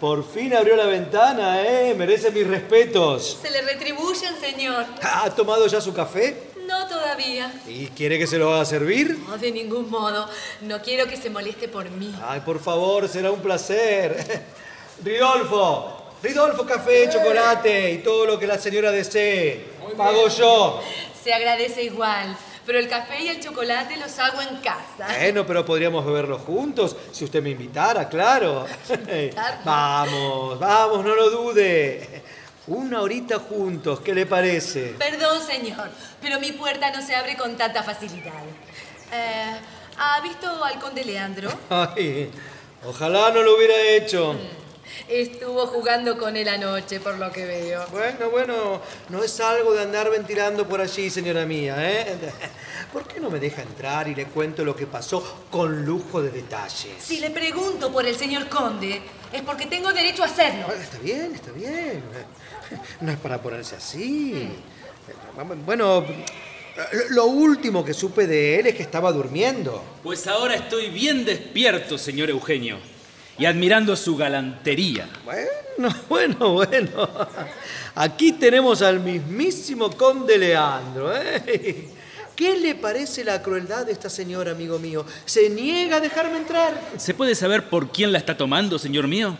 [0.00, 1.94] Por fin abrió la ventana, ¿eh?
[1.96, 3.38] Merece mis respetos.
[3.40, 4.86] Se le retribuyen, señor.
[5.02, 6.49] ¿Ha tomado ya su café?
[6.70, 7.52] No todavía.
[7.66, 9.18] ¿Y quiere que se lo haga servir?
[9.28, 10.28] No, de ningún modo.
[10.60, 12.14] No quiero que se moleste por mí.
[12.24, 14.44] Ay, por favor, será un placer.
[15.04, 19.64] Ridolfo, Ridolfo, café, chocolate y todo lo que la señora desee.
[19.96, 20.80] Pago yo.
[21.24, 22.36] Se agradece igual.
[22.64, 25.08] Pero el café y el chocolate los hago en casa.
[25.18, 28.64] Bueno, pero podríamos beberlo juntos, si usted me invitara, claro.
[29.64, 32.22] vamos, vamos, no lo dude.
[32.70, 34.94] Una horita juntos, ¿qué le parece?
[34.96, 35.90] Perdón, señor,
[36.22, 38.44] pero mi puerta no se abre con tanta facilidad.
[39.12, 39.60] Eh,
[39.98, 41.50] ¿Ha visto al conde Leandro?
[41.68, 42.30] Ay,
[42.86, 44.36] ojalá no lo hubiera hecho.
[45.08, 47.84] Estuvo jugando con él anoche, por lo que veo.
[47.90, 52.16] Bueno, bueno, no es algo de andar ventilando por allí, señora mía, ¿eh?
[52.92, 56.30] ¿Por qué no me deja entrar y le cuento lo que pasó con lujo de
[56.30, 56.92] detalles?
[57.00, 59.02] Si le pregunto por el señor conde,
[59.32, 60.72] es porque tengo derecho a hacerlo.
[60.72, 62.04] Está bien, está bien.
[63.00, 64.48] No es para ponerse así.
[65.64, 66.04] Bueno,
[67.10, 69.82] lo último que supe de él es que estaba durmiendo.
[70.02, 72.78] Pues ahora estoy bien despierto, señor Eugenio,
[73.38, 75.08] y admirando su galantería.
[75.24, 77.08] Bueno, bueno, bueno.
[77.94, 81.14] Aquí tenemos al mismísimo conde Leandro.
[81.16, 81.88] ¿eh?
[82.40, 85.04] ¿Qué le parece la crueldad de esta señora, amigo mío?
[85.26, 86.72] ¿Se niega a dejarme entrar?
[86.96, 89.36] ¿Se puede saber por quién la está tomando, señor mío?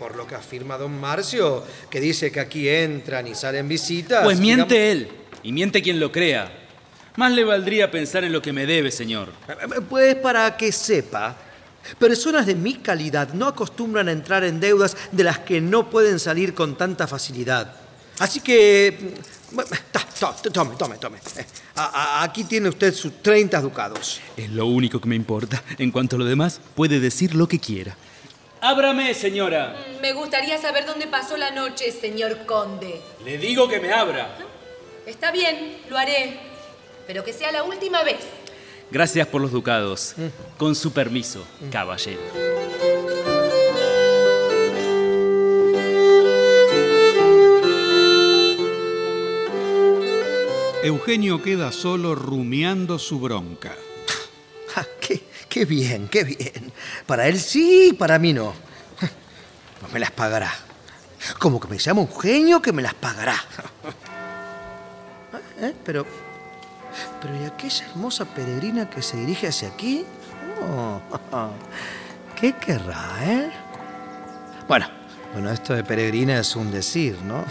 [0.00, 4.24] Por lo que afirma don Marcio, que dice que aquí entran y salen visitas.
[4.24, 6.50] Pues miente digamos- él, y miente quien lo crea.
[7.14, 9.28] Más le valdría pensar en lo que me debe, señor.
[9.88, 11.36] Pues para que sepa,
[12.00, 16.18] personas de mi calidad no acostumbran a entrar en deudas de las que no pueden
[16.18, 17.76] salir con tanta facilidad.
[18.20, 19.14] Así que...
[20.52, 21.18] Tome, tome, tome.
[21.36, 24.20] Eh, a- a- Aquí tiene usted sus 30 ducados.
[24.36, 25.62] Es lo único que me importa.
[25.78, 27.96] En cuanto a lo demás, puede decir lo que quiera.
[28.60, 29.74] Ábrame, señora.
[30.02, 33.00] Me gustaría saber dónde pasó la noche, señor conde.
[33.24, 34.36] Le digo que me abra.
[35.06, 36.38] Está bien, lo haré.
[37.06, 38.20] Pero que sea la última vez.
[38.90, 40.14] Gracias por los ducados.
[40.58, 42.20] Con su permiso, caballero.
[50.82, 53.74] Eugenio queda solo rumiando su bronca.
[54.74, 56.72] Ja, qué, qué bien, qué bien.
[57.06, 58.54] Para él sí, para mí no.
[59.82, 60.50] No me las pagará.
[61.38, 63.34] Como que me llama Eugenio que me las pagará.
[65.60, 65.74] ¿Eh?
[65.84, 66.06] Pero,
[67.20, 70.06] pero ¿y aquella hermosa peregrina que se dirige hacia aquí?
[70.62, 71.00] Oh,
[72.40, 73.50] ¿Qué querrá, eh?
[74.66, 74.86] Bueno,
[75.34, 77.44] bueno, esto de peregrina es un decir, ¿no?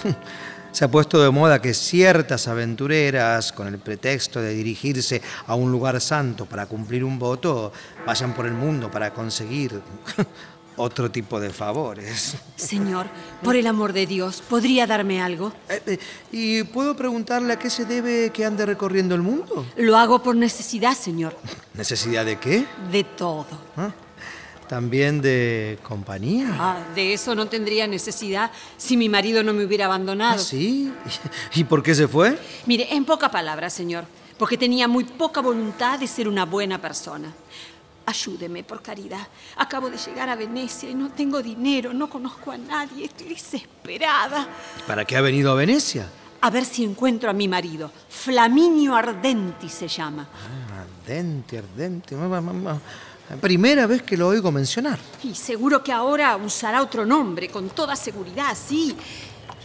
[0.72, 5.72] Se ha puesto de moda que ciertas aventureras, con el pretexto de dirigirse a un
[5.72, 7.72] lugar santo para cumplir un voto,
[8.06, 9.82] vayan por el mundo para conseguir
[10.78, 12.36] otro tipo de favores.
[12.56, 13.08] Señor,
[13.44, 15.52] por el amor de Dios, ¿podría darme algo?
[15.68, 16.00] Eh, eh,
[16.32, 19.66] ¿Y puedo preguntarle a qué se debe que ande recorriendo el mundo?
[19.76, 21.36] Lo hago por necesidad, señor.
[21.74, 22.66] ¿Necesidad de qué?
[22.92, 23.48] De todo.
[23.76, 23.92] ¿Ah?
[24.70, 26.56] ¿También de compañía?
[26.60, 30.36] Ah, de eso no tendría necesidad si mi marido no me hubiera abandonado.
[30.36, 30.94] ¿Ah, sí?
[31.56, 32.38] ¿Y por qué se fue?
[32.68, 34.06] Mire, en pocas palabras, señor,
[34.38, 37.34] porque tenía muy poca voluntad de ser una buena persona.
[38.06, 39.28] Ayúdeme, por caridad.
[39.58, 44.48] Acabo de llegar a Venecia y no tengo dinero, no conozco a nadie, estoy desesperada.
[44.86, 46.08] ¿Para qué ha venido a Venecia?
[46.42, 47.92] A ver si encuentro a mi marido.
[48.08, 50.28] Flaminio Ardenti se llama.
[50.32, 52.16] Ah, ardente, ardente.
[52.16, 52.82] Ma- ma- ma-
[53.42, 54.98] Primera vez que lo oigo mencionar.
[55.24, 58.96] Y seguro que ahora usará otro nombre, con toda seguridad, sí.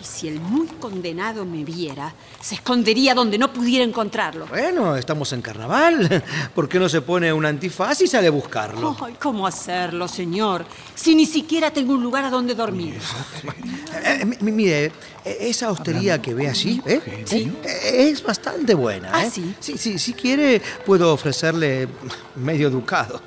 [0.00, 4.46] Y si el muy condenado me viera, se escondería donde no pudiera encontrarlo.
[4.48, 6.22] Bueno, estamos en carnaval.
[6.54, 8.94] ¿Por qué no se pone un antifaz y sale a buscarlo?
[9.02, 10.66] Ay, ¿cómo hacerlo, señor?
[10.94, 12.98] Si ni siquiera tengo un lugar a donde dormir.
[14.04, 14.86] Eh, mi- mire,
[15.24, 17.24] eh, esa hostería que ve allí, ¿eh?
[17.24, 17.50] Sí.
[17.64, 19.30] Eh, Es bastante buena, ¿Ah, ¿eh?
[19.30, 19.54] sí?
[19.58, 21.88] Sí, sí, si quiere, puedo ofrecerle
[22.36, 23.22] medio ducado.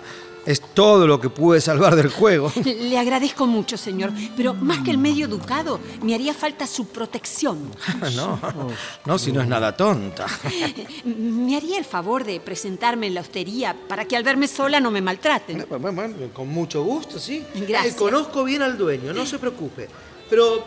[0.47, 2.49] Es todo lo que pude salvar del juego.
[2.63, 7.69] Le agradezco mucho, señor, pero más que el medio educado, me haría falta su protección.
[8.15, 8.39] No,
[9.05, 10.25] no, si no es nada tonta.
[11.05, 14.89] ¿Me haría el favor de presentarme en la hostería para que al verme sola no
[14.89, 15.65] me maltraten?
[15.69, 17.43] Bueno, bueno, con mucho gusto, sí.
[17.53, 17.95] Gracias.
[17.95, 19.89] Eh, conozco bien al dueño, no se preocupe.
[20.29, 20.63] Pero eh,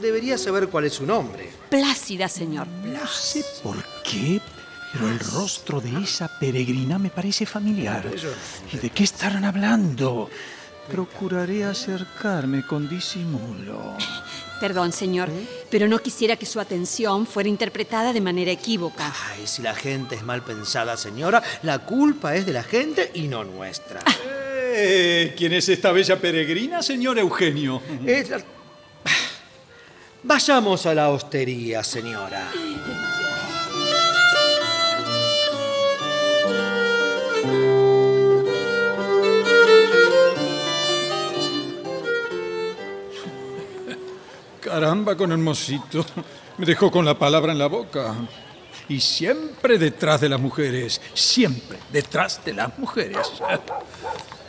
[0.00, 1.50] debería saber cuál es su nombre.
[1.68, 2.68] Plácida, señor.
[2.68, 4.40] No sé por qué,
[4.94, 8.04] pero el rostro de esa peregrina me parece familiar.
[8.72, 10.30] ¿Y de qué estarán hablando?
[10.90, 13.96] Procuraré acercarme con disimulo.
[14.60, 15.30] Perdón, señor,
[15.70, 19.12] pero no quisiera que su atención fuera interpretada de manera equívoca.
[19.32, 23.26] Ay, si la gente es mal pensada, señora, la culpa es de la gente y
[23.26, 24.00] no nuestra.
[24.76, 27.82] Eh, ¿Quién es esta bella peregrina, señor Eugenio?
[28.06, 28.42] Es la-
[30.22, 32.50] Vayamos a la hostería, señora.
[44.64, 46.06] Caramba con el mocito.
[46.56, 48.14] Me dejó con la palabra en la boca.
[48.88, 51.02] Y siempre detrás de las mujeres.
[51.12, 53.30] Siempre detrás de las mujeres.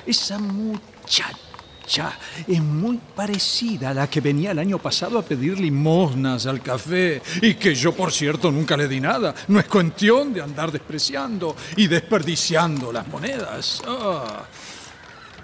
[0.06, 6.46] Esa muchacha es muy parecida a la que venía el año pasado a pedir limosnas
[6.46, 7.22] al café.
[7.42, 9.36] Y que yo, por cierto, nunca le di nada.
[9.50, 13.82] No es cuestión de andar despreciando y desperdiciando las monedas.
[13.86, 14.46] Ah.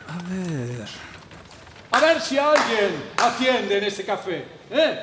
[0.07, 1.10] A ver.
[1.91, 4.45] A ver si alguien atiende en este café.
[4.69, 4.99] ¿eh?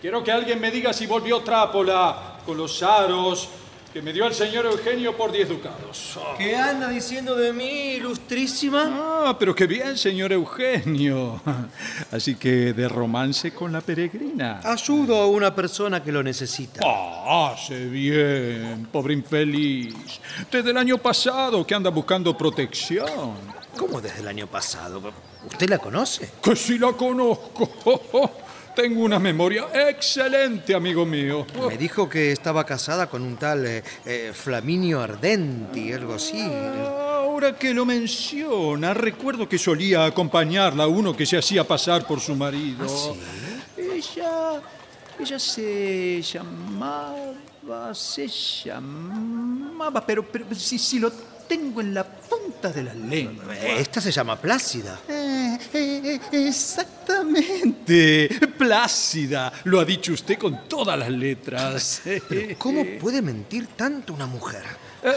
[0.00, 3.48] Quiero que alguien me diga si volvió Trápola con los aros
[3.92, 6.16] que me dio el señor Eugenio por 10 ducados.
[6.16, 6.34] Ah.
[6.38, 8.84] ¿Qué anda diciendo de mí, ilustrísima?
[8.88, 11.40] Ah, pero qué bien, señor Eugenio.
[12.12, 14.60] Así que de romance con la peregrina.
[14.62, 16.82] Ayudo a una persona que lo necesita.
[16.86, 20.20] Ah, hace bien, pobre infeliz.
[20.50, 23.59] Desde el año pasado que anda buscando protección.
[23.76, 25.00] ¿Cómo desde el año pasado?
[25.46, 26.30] ¿Usted la conoce?
[26.42, 27.70] Que sí la conozco.
[28.74, 31.44] Tengo una memoria excelente, amigo mío.
[31.68, 36.40] Me dijo que estaba casada con un tal eh, eh, Flaminio Ardenti, algo así.
[36.40, 42.20] Ahora que lo menciona, recuerdo que solía acompañarla a uno que se hacía pasar por
[42.20, 42.86] su marido.
[43.76, 44.62] Ella.
[45.18, 47.94] Ella se llamaba.
[47.94, 50.06] Se llamaba.
[50.06, 51.12] Pero, pero si, si lo
[51.50, 53.56] tengo en la punta de la lengua.
[53.56, 55.00] Esta se llama Plácida.
[55.08, 58.28] Eh, eh, eh, exactamente.
[58.56, 59.52] Plácida.
[59.64, 62.02] Lo ha dicho usted con todas las letras.
[62.04, 64.62] Pero ¿cómo puede mentir tanto una mujer?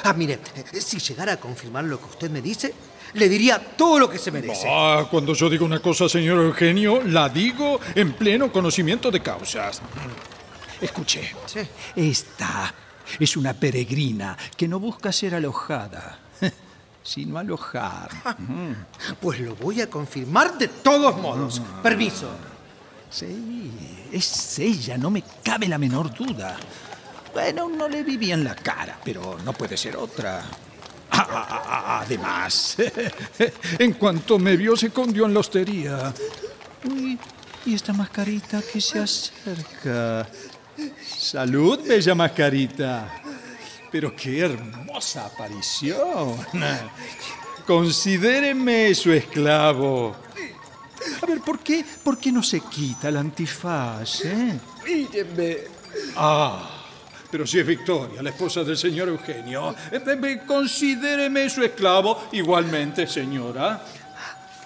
[0.04, 0.40] Ah, mire,
[0.74, 2.74] si llegara a confirmar lo que usted me dice,
[3.14, 4.66] le diría todo lo que se merece.
[4.68, 9.84] Ah, cuando yo digo una cosa, señor Eugenio, la digo en pleno conocimiento de causas.
[10.82, 11.32] Escuche.
[11.96, 12.74] Esta
[13.20, 16.23] es una peregrina que no busca ser alojada,
[17.04, 18.10] sino alojar.
[19.22, 21.62] Pues lo voy a confirmar de todos modos.
[21.84, 22.30] Permiso.
[23.10, 23.72] Sí,
[24.12, 26.58] es ella, no me cabe la menor duda.
[27.34, 30.42] Bueno, no le vi bien la cara, pero no puede ser otra.
[31.12, 32.76] Ah, ah, ah, ah, Además,
[33.80, 36.14] en cuanto me vio, se escondió en la hostería.
[36.86, 37.20] Uy,
[37.66, 40.28] y esta mascarita que se acerca.
[41.06, 43.23] Salud, bella mascarita.
[43.94, 46.36] Pero qué hermosa aparición.
[47.68, 50.16] Considéreme su esclavo.
[51.22, 54.60] A ver, ¿por qué, ¿por qué no se quita el antifaz, eh?
[54.84, 55.58] Míreme.
[56.16, 56.88] Ah,
[57.30, 62.30] pero si es Victoria, la esposa del señor Eugenio, eh, eh, eh, considéreme su esclavo
[62.32, 63.86] igualmente, señora.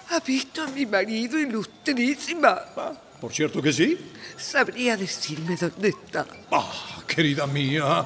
[0.09, 2.61] ¿Ha visto a mi marido, ilustrísima?
[3.19, 3.97] Por cierto que sí.
[4.37, 6.25] ¿Sabría decirme dónde está?
[6.49, 6.71] Ah,
[7.05, 8.05] querida mía,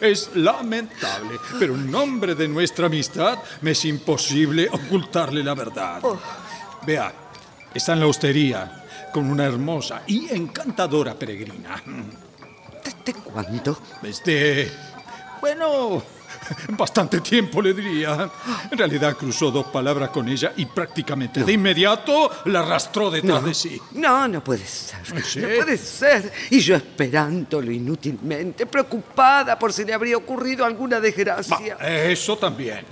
[0.00, 6.02] Es lamentable, pero en nombre de nuestra amistad me es imposible ocultarle la verdad.
[6.86, 7.12] Vea,
[7.72, 11.82] está en la hostería con una hermosa y encantadora peregrina.
[12.84, 13.78] ¿Desde cuándo?
[14.02, 14.70] Desde...
[15.40, 16.02] Bueno,
[16.68, 18.30] bastante tiempo le diría.
[18.70, 23.48] En realidad cruzó dos palabras con ella y prácticamente de inmediato la arrastró detrás No.
[23.48, 23.80] de sí.
[23.92, 24.98] No, no puede ser.
[25.24, 25.40] ¿Sí?
[25.40, 26.32] No puede ser.
[26.50, 31.76] Y yo esperándolo inútilmente, preocupada por si le habría ocurrido alguna desgracia.
[31.80, 32.84] Eso también.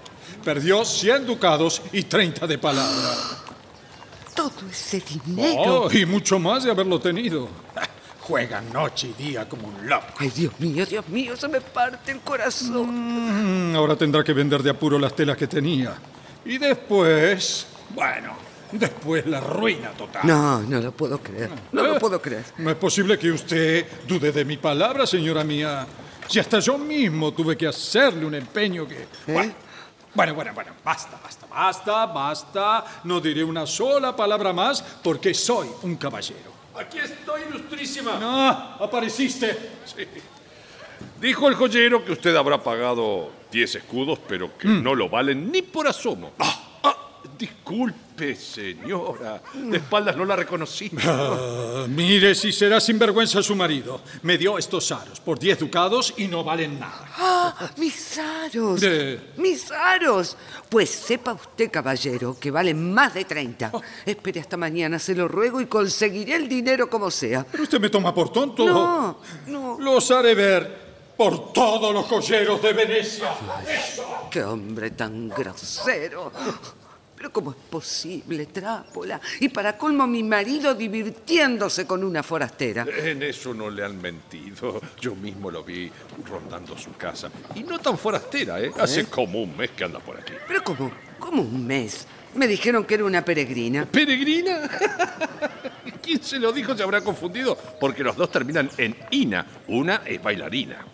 [0.45, 3.15] Perdió 100 ducados y 30 de palabra.
[4.35, 5.83] Todo ese dinero.
[5.85, 7.49] Oh, y mucho más de haberlo tenido.
[8.23, 10.07] Juega noche y día como un loco.
[10.19, 13.73] Ay, Dios mío, Dios mío, se me parte el corazón.
[13.73, 15.95] Mm, Ahora tendrá que vender de apuro las telas que tenía.
[16.45, 18.35] Y después, bueno,
[18.71, 20.23] después la ruina total.
[20.25, 21.51] No, no lo puedo creer.
[21.73, 22.45] No lo Eh, puedo creer.
[22.59, 25.85] No es posible que usted dude de mi palabra, señora mía.
[26.29, 29.07] Si hasta yo mismo tuve que hacerle un empeño que...
[29.27, 29.53] Bueno,
[30.15, 32.85] bueno, bueno, bueno, basta, basta, basta, basta.
[33.05, 36.53] No diré una sola palabra más porque soy un caballero.
[36.79, 38.19] Aquí estoy, ilustrísima.
[38.19, 38.49] No,
[38.85, 39.57] apareciste.
[39.85, 40.05] Sí.
[41.21, 44.83] Dijo el joyero que usted habrá pagado 10 escudos, pero que Mm.
[44.83, 46.33] no lo valen ni por asomo.
[46.39, 46.97] Ah,
[47.39, 47.97] disculpe,
[48.37, 49.43] señora.
[49.55, 50.91] De espaldas no la reconocí.
[51.05, 54.01] Ah, mire si será sinvergüenza su marido.
[54.23, 57.07] Me dio estos aros por 10 ducados y no valen nada.
[57.19, 57.71] ¡Ah!
[57.77, 58.81] ¡Mis aros!
[58.81, 60.37] De- ¡Mis aros!
[60.69, 63.71] Pues sepa usted, caballero, que valen más de 30.
[63.73, 63.83] Oh.
[64.07, 67.45] Espere hasta mañana, se lo ruego, y conseguiré el dinero como sea.
[67.51, 68.65] Pero usted me toma por tonto.
[68.67, 69.77] No, no.
[69.81, 70.83] Los haré ver
[71.17, 73.35] por todos los joyeros de Venecia.
[74.31, 76.33] ¡Qué hombre tan grosero!
[77.23, 79.21] Pero ¿cómo es posible, Trápola?
[79.39, 82.85] Y para colmo, mi marido divirtiéndose con una forastera.
[82.99, 84.81] En eso no le han mentido.
[85.01, 85.89] Yo mismo lo vi
[86.29, 87.31] rondando su casa.
[87.55, 88.73] Y no tan forastera, ¿eh?
[88.77, 89.07] Hace ¿Eh?
[89.09, 90.33] como un mes que anda por aquí.
[90.49, 90.91] Pero ¿cómo?
[91.21, 92.09] ¿Cómo un mes?
[92.35, 93.85] Me dijeron que era una peregrina.
[93.87, 94.69] ¿Peregrina?
[96.03, 96.75] ¿Quién se lo dijo?
[96.77, 97.57] Se habrá confundido.
[97.79, 99.47] Porque los dos terminan en Ina.
[99.69, 100.85] Una es bailarina.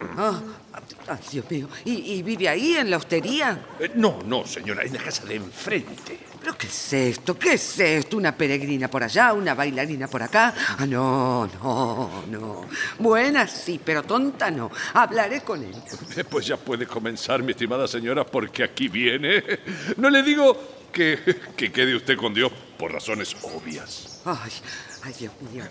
[1.06, 1.68] Ay, Dios mío.
[1.84, 3.58] ¿Y, y vive ahí, en la hostería?
[3.80, 6.18] Eh, No, no, señora, en la casa de enfrente.
[6.48, 7.38] ¿Pero qué es esto?
[7.38, 8.16] ¿Qué es esto?
[8.16, 9.34] ¿Una peregrina por allá?
[9.34, 10.54] ¿Una bailarina por acá?
[10.78, 12.66] Ah, no, no, no.
[12.98, 14.70] Buena sí, pero tonta no.
[14.94, 15.74] Hablaré con él.
[16.30, 19.44] Pues ya puede comenzar, mi estimada señora, porque aquí viene.
[19.98, 20.58] No le digo
[20.90, 21.18] que,
[21.54, 24.22] que quede usted con Dios por razones obvias.
[24.24, 24.50] Ay,
[25.04, 25.64] ay, Dios mío.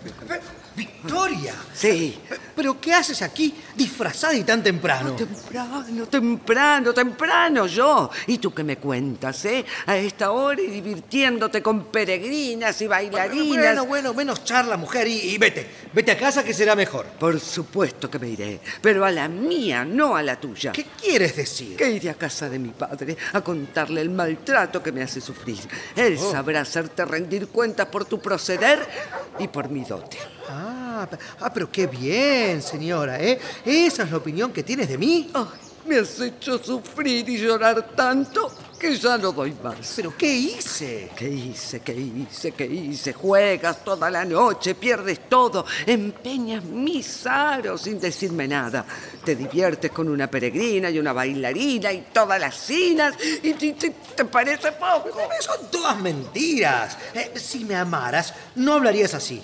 [0.74, 1.54] ¡Victoria!
[1.74, 2.18] Sí.
[2.54, 5.12] ¿Pero qué haces aquí disfrazada y tan temprano?
[5.14, 8.10] Temprano, temprano, temprano yo.
[8.26, 9.64] ¿Y tú qué me cuentas, eh?
[9.86, 13.56] A esta hora y divirtiéndote con peregrinas y bailarinas.
[13.58, 15.66] Bueno, bueno, menos charla, mujer, y, y vete.
[15.92, 17.06] Vete a casa que será mejor.
[17.18, 20.72] Por supuesto que me iré, pero a la mía, no a la tuya.
[20.72, 21.76] ¿Qué quieres decir?
[21.76, 25.58] Que iré a casa de mi padre a contarle el maltrato que me hace sufrir.
[25.96, 26.32] Él Oh.
[26.32, 28.84] sabrá hacerte rendir cuentas por tu proceder
[29.38, 30.18] y por mi dote.
[30.48, 31.08] Ah,
[31.40, 33.38] ah, pero qué bien, señora, ¿eh?
[33.64, 35.30] ¿Esa es la opinión que tienes de mí?
[35.34, 35.46] Ay,
[35.86, 39.92] me has hecho sufrir y llorar tanto que ya no doy más.
[39.96, 41.10] ¿Pero qué hice?
[41.16, 41.80] ¿Qué hice?
[41.80, 42.52] ¿Qué hice?
[42.52, 43.12] ¿Qué hice?
[43.12, 48.84] Juegas toda la noche, pierdes todo, empeñas mis aros sin decirme nada.
[49.24, 53.90] Te diviertes con una peregrina y una bailarina y todas las cinas y te, te-
[54.14, 55.10] te parece poco.
[55.40, 56.96] Son todas mentiras.
[57.14, 59.42] Eh, si me amaras, no hablarías así.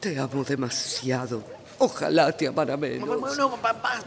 [0.00, 1.42] Te amo demasiado.
[1.82, 3.08] Ojalá te amara menos.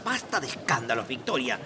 [0.04, 1.58] Basta de escándalos, Victoria.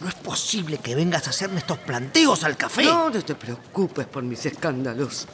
[0.00, 2.84] No es posible que vengas a hacerme estos planteos al café.
[2.84, 5.26] No, no te preocupes por mis escándalos.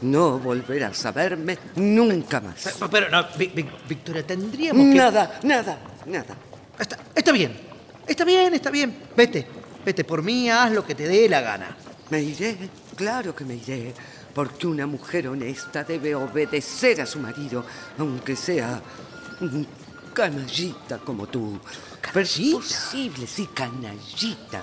[0.00, 2.62] No volverás a verme nunca más.
[2.78, 4.94] Pero, pero no, Vi- Vi- Victoria, tendríamos que...
[4.94, 6.36] Nada, nada, nada.
[6.78, 7.58] Está, está bien,
[8.06, 8.96] está bien, está bien.
[9.16, 9.46] Vete,
[9.84, 11.76] vete por mí, haz lo que te dé la gana.
[12.10, 12.56] Me iré,
[12.96, 13.92] claro que me iré,
[14.32, 17.64] porque una mujer honesta debe obedecer a su marido,
[17.98, 18.80] aunque sea
[19.40, 19.66] un
[20.14, 21.58] canallita como tú.
[22.12, 24.62] Pero es posible, sí, canallita.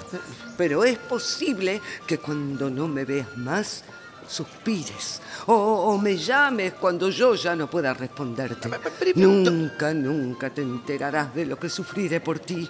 [0.57, 3.83] Pero es posible que cuando no me veas más,
[4.27, 5.21] suspires.
[5.47, 8.69] O, o me llames cuando yo ya no pueda responderte.
[9.15, 12.69] Nunca, nunca te enterarás de lo que sufriré por ti.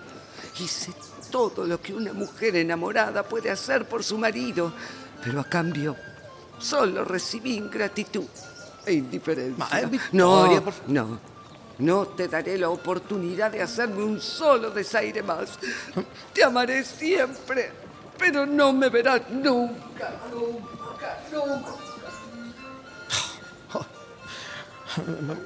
[0.60, 0.94] Hice
[1.32, 4.72] todo lo que una mujer enamorada puede hacer por su marido,
[5.24, 5.96] pero a cambio
[6.58, 8.26] solo recibí ingratitud
[8.86, 9.90] e indiferencia.
[10.12, 11.20] No, no,
[11.80, 15.60] no te daré la oportunidad de hacerme un solo desaire más.
[16.34, 17.72] Te amaré siempre,
[18.18, 21.72] pero no me verás nunca, nunca, nunca.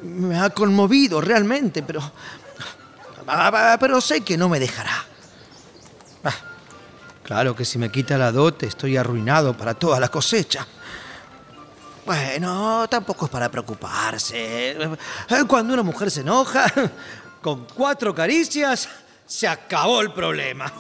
[0.03, 2.01] Me ha conmovido realmente, pero...
[3.31, 5.05] Ah, ah, Pero sé que no me dejará.
[7.23, 10.65] Claro que si me quita la dote estoy arruinado para toda la cosecha.
[12.09, 14.75] Bueno, tampoco es para preocuparse.
[15.47, 16.65] Cuando una mujer se enoja,
[17.39, 18.89] con cuatro caricias
[19.27, 20.73] se acabó el problema.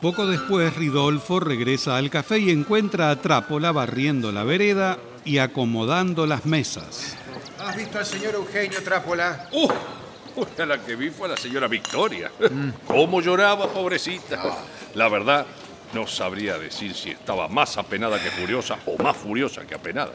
[0.00, 4.96] Poco después, Ridolfo regresa al café y encuentra a Trápola barriendo la vereda
[5.26, 7.16] y acomodando las mesas.
[7.62, 9.46] ¿Has visto al señor Eugenio Trápola?
[9.52, 9.68] ¡Uh!
[10.58, 12.30] La que vi fue a la señora Victoria.
[12.86, 14.42] ¿Cómo lloraba, pobrecita?
[14.94, 15.46] La verdad,
[15.94, 20.12] no sabría decir si estaba más apenada que furiosa o más furiosa que apenada.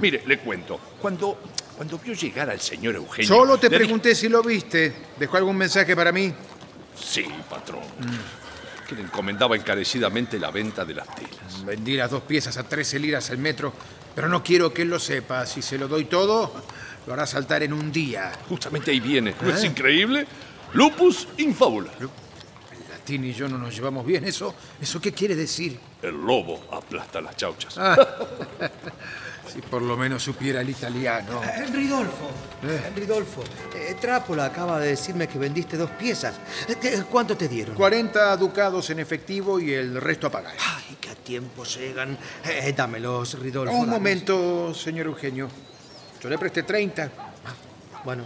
[0.00, 0.78] Mire, le cuento.
[1.00, 1.38] Cuando,
[1.76, 3.26] cuando vio llegar al señor Eugenio...
[3.28, 4.94] Solo te dije- pregunté si lo viste.
[5.18, 6.32] ¿Dejó algún mensaje para mí?
[6.96, 7.82] Sí, patrón.
[8.88, 11.64] Que le encomendaba encarecidamente la venta de las telas.
[11.64, 13.72] Vendí las dos piezas a 13 liras al metro,
[14.14, 15.46] pero no quiero que él lo sepa.
[15.46, 16.52] Si se lo doy todo,
[17.06, 18.32] lo hará saltar en un día.
[18.48, 19.34] Justamente ahí viene.
[19.40, 19.66] ¿No es ¿Eh?
[19.66, 20.26] increíble?
[20.72, 21.90] Lupus in fabula.
[22.90, 24.24] Latín y yo no nos llevamos bien.
[24.24, 25.78] ¿Eso, ¿Eso qué quiere decir?
[26.02, 27.76] El lobo aplasta las chauchas.
[27.78, 27.96] Ah,
[29.52, 31.42] si por lo menos supiera el italiano.
[31.44, 32.30] Eh, Ridolfo,
[32.62, 33.44] eh, Ridolfo,
[33.74, 36.34] eh, Trápola acaba de decirme que vendiste dos piezas.
[36.68, 37.74] Eh, ¿qué- ¿Cuánto te dieron?
[37.74, 40.54] 40 ducados en efectivo y el resto a pagar.
[40.58, 42.16] Ay, qué a tiempo llegan.
[42.44, 43.72] Eh, dámelos, Ridolfo.
[43.74, 44.00] Un dámelos.
[44.00, 45.48] momento, señor Eugenio.
[46.24, 47.10] Yo le presté 30.
[48.02, 48.24] Bueno,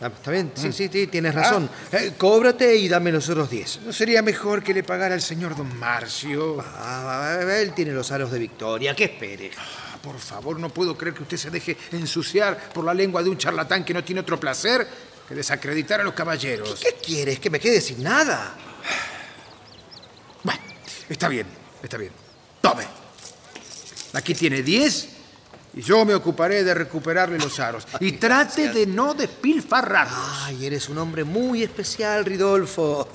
[0.00, 1.68] ah, está bien, sí, sí, sí, tienes razón.
[1.90, 3.80] Eh, cóbrate y dame los otros 10.
[3.86, 6.64] ¿No sería mejor que le pagara al señor don Marcio?
[6.64, 9.50] Ah, él tiene los aros de victoria, que espere.
[9.58, 13.30] Ah, Por favor, no puedo creer que usted se deje ensuciar por la lengua de
[13.30, 14.86] un charlatán que no tiene otro placer
[15.28, 16.78] que desacreditar a los caballeros.
[16.80, 17.40] ¿Qué quieres?
[17.40, 18.54] ¿Que me quede sin nada?
[20.44, 20.60] Bueno,
[21.08, 21.48] está bien,
[21.82, 22.12] está bien.
[22.60, 22.84] Tome.
[24.12, 25.17] Aquí tiene 10
[25.74, 27.86] y yo me ocuparé de recuperarle los aros.
[28.00, 30.18] Y trate de no despilfarrarlos.
[30.44, 33.08] Ay, eres un hombre muy especial, Ridolfo.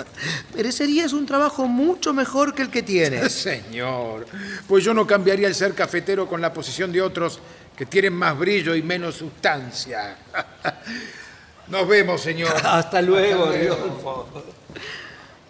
[0.56, 3.32] Merecerías un trabajo mucho mejor que el que tienes.
[3.44, 4.28] Señor,
[4.68, 7.40] pues yo no cambiaría el ser cafetero con la posición de otros
[7.76, 10.18] que tienen más brillo y menos sustancia.
[11.68, 12.54] Nos vemos, señor.
[12.64, 13.78] Hasta luego, Hasta luego.
[13.78, 14.30] Ridolfo.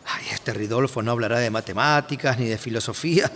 [0.05, 3.31] Ay, este Ridolfo no hablará de matemáticas ni de filosofía,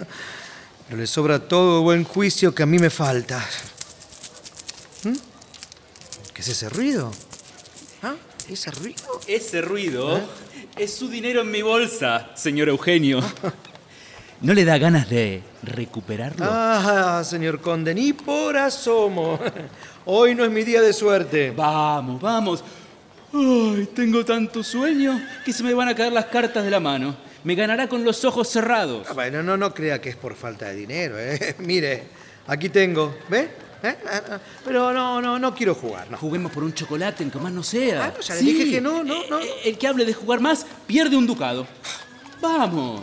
[0.87, 3.45] pero le sobra todo buen juicio que a mí me falta.
[5.03, 5.13] ¿Mm?
[6.33, 7.11] ¿Qué es ese ruido?
[8.01, 8.15] ¿Ah?
[8.49, 9.03] ¿Ese ruido?
[9.27, 10.21] Ese ruido
[10.77, 13.19] es su dinero en mi bolsa, señor Eugenio.
[14.41, 16.45] ¿No le da ganas de recuperarlo?
[16.47, 19.39] Ah, señor conde, ni por asomo.
[20.05, 21.51] Hoy no es mi día de suerte.
[21.51, 22.63] Vamos, vamos.
[23.33, 27.26] Ay, tengo tanto sueño que se me van a caer las cartas de la mano.
[27.43, 29.05] Me ganará con los ojos cerrados.
[29.09, 31.55] Ah, Bueno, no, no crea que es por falta de dinero, ¿eh?
[31.59, 32.03] Mire,
[32.47, 33.49] aquí tengo, ¿ve?
[33.83, 33.95] ¿Eh?
[34.09, 36.17] Ah, ah, Pero no, no, no quiero jugar, no.
[36.17, 38.05] Juguemos por un chocolate, en que más no sea.
[38.05, 39.39] Ah, no, ya le dije que no, no, no.
[39.39, 41.67] Eh, El que hable de jugar más pierde un ducado.
[42.41, 43.01] Vamos.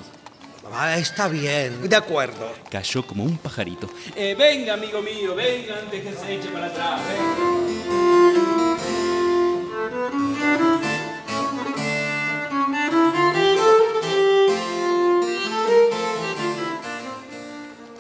[0.73, 2.51] Ah, está bien, de acuerdo.
[2.71, 3.89] Cayó como un pajarito.
[4.17, 7.01] Eh, venga, amigo mío, venga antes que se eche para atrás.
[7.07, 7.54] venga.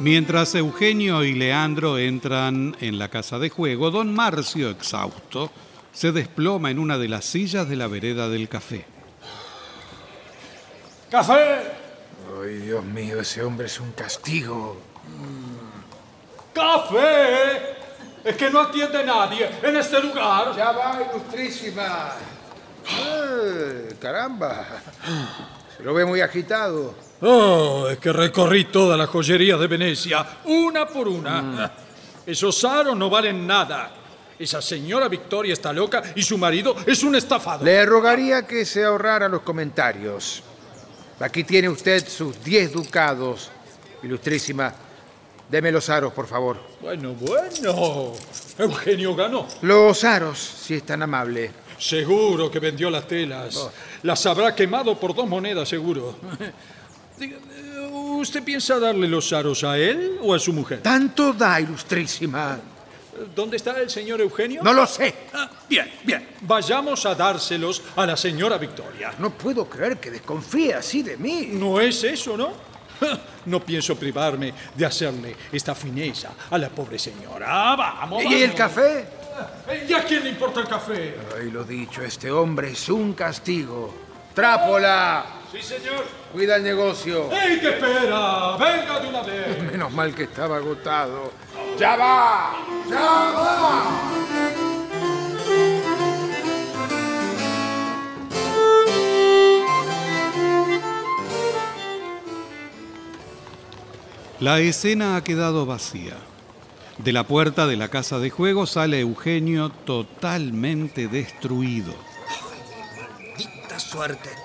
[0.04, 5.50] Mientras Eugenio y Leandro entran en la casa de juego, don Marcio, exhausto,
[5.94, 8.84] se desploma en una de las sillas de la vereda del café.
[11.10, 11.56] ¡Café!
[12.38, 14.76] Ay, Dios mío, ese hombre es un castigo.
[16.52, 17.78] ¡Café!
[18.22, 20.54] Es que no atiende nadie en este lugar.
[20.54, 22.10] Ya va, ilustrísima.
[23.08, 24.66] Eh, caramba.
[25.74, 27.03] Se lo ve muy agitado.
[27.20, 31.72] Oh, es que recorrí toda la joyería de Venecia, una por una.
[32.26, 33.90] Esos aros no valen nada.
[34.38, 37.64] Esa señora Victoria está loca y su marido es un estafado.
[37.64, 40.42] Le rogaría que se ahorrara los comentarios.
[41.20, 43.50] Aquí tiene usted sus 10 ducados,
[44.02, 44.74] ilustrísima.
[45.48, 46.58] Deme los aros, por favor.
[46.80, 48.12] Bueno, bueno.
[48.58, 49.46] Eugenio ganó.
[49.62, 51.52] Los aros, si es tan amable.
[51.78, 53.70] Seguro que vendió las telas.
[54.02, 56.16] Las habrá quemado por dos monedas, seguro.
[57.20, 60.80] Eh, ¿Usted piensa darle los aros a él o a su mujer?
[60.82, 62.58] Tanto da, ilustrísima.
[63.34, 64.60] ¿Dónde está el señor Eugenio?
[64.62, 65.14] No lo sé.
[65.32, 66.28] Ah, bien, bien.
[66.40, 69.14] Vayamos a dárselos a la señora Victoria.
[69.18, 71.50] No puedo creer que desconfíe así de mí.
[71.52, 72.52] No es eso, ¿no?
[73.46, 77.76] No pienso privarme de hacerle esta fineza a la pobre señora.
[77.76, 78.56] Vamos, ¿Y el vamos.
[78.56, 79.06] café?
[79.68, 81.16] Eh, ¿Y a quién le importa el café?
[81.38, 83.92] Ay, lo dicho, este hombre es un castigo.
[84.34, 85.33] ¡Trápola!
[85.54, 86.04] Sí, señor.
[86.32, 87.30] Cuida el negocio.
[87.30, 88.56] ¡Ey, qué espera!
[88.56, 89.62] ¡Venga de una vez!
[89.72, 91.32] Menos mal que estaba agotado.
[91.78, 92.56] ¡Ya va!
[92.90, 94.00] ¡Ya va!
[104.40, 106.16] La escena ha quedado vacía.
[106.98, 111.94] De la puerta de la casa de juego sale Eugenio totalmente destruido.
[113.36, 114.43] ¡Maldita suerte!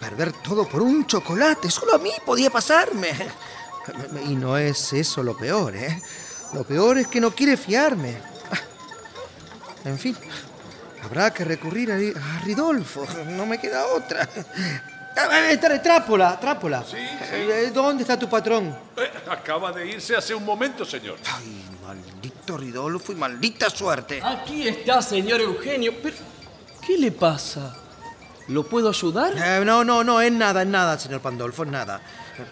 [0.00, 1.70] Perder todo por un chocolate.
[1.70, 3.10] Solo a mí podía pasarme.
[4.26, 6.00] Y no es eso lo peor, ¿eh?
[6.52, 8.16] Lo peor es que no quiere fiarme.
[8.50, 8.58] Ah,
[9.84, 10.16] En fin,
[11.02, 13.06] habrá que recurrir a, a Ridolfo.
[13.30, 14.28] No me queda otra.
[15.16, 16.84] Ah, eh, tra- Trápola, trápola.
[16.94, 18.76] Eh, ¿Dónde está tu patrón?
[18.96, 21.16] Eh, acaba de irse hace un momento, señor.
[21.34, 24.20] Ay, maldito Ridolfo y maldita suerte.
[24.22, 25.92] Aquí está, señor Eugenio.
[26.02, 26.16] Pero,
[26.86, 27.74] ¿qué le pasa?
[28.48, 29.34] ¿Lo puedo ayudar?
[29.36, 32.00] Eh, no, no, no, es nada, es nada, señor Pandolfo, es nada.
[32.36, 32.48] Pero,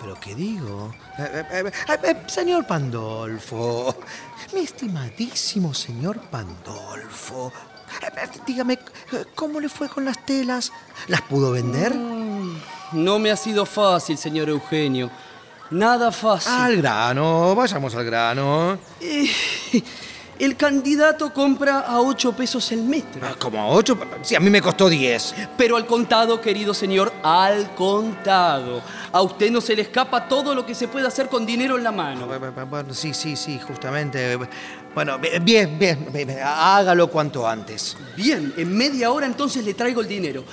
[0.00, 0.94] pero ¿qué digo?
[1.18, 1.72] Eh,
[2.04, 3.96] eh, señor Pandolfo,
[4.54, 7.52] mi estimadísimo señor Pandolfo,
[8.46, 8.78] dígame,
[9.34, 10.72] ¿cómo le fue con las telas?
[11.08, 11.94] ¿Las pudo vender?
[12.92, 15.10] No me ha sido fácil, señor Eugenio.
[15.70, 16.52] Nada fácil.
[16.52, 18.78] Al grano, vayamos al grano.
[20.40, 23.20] El candidato compra a 8 pesos el metro.
[23.22, 23.98] Ah, ¿Como a ocho?
[24.22, 25.34] Sí, a mí me costó diez.
[25.58, 28.80] Pero al contado, querido señor, al contado.
[29.12, 31.84] A usted no se le escapa todo lo que se puede hacer con dinero en
[31.84, 32.26] la mano.
[32.70, 34.38] Bueno, sí, sí, sí, justamente.
[34.94, 37.98] Bueno, bien, bien, bien, hágalo cuanto antes.
[38.16, 40.44] Bien, en media hora entonces le traigo el dinero.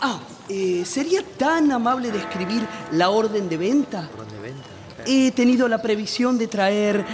[0.00, 0.18] Ah,
[0.48, 4.10] eh, ¿sería tan amable de escribir la orden de venta?
[4.18, 4.68] ¿Orden de venta?
[5.06, 7.04] He tenido la previsión de traer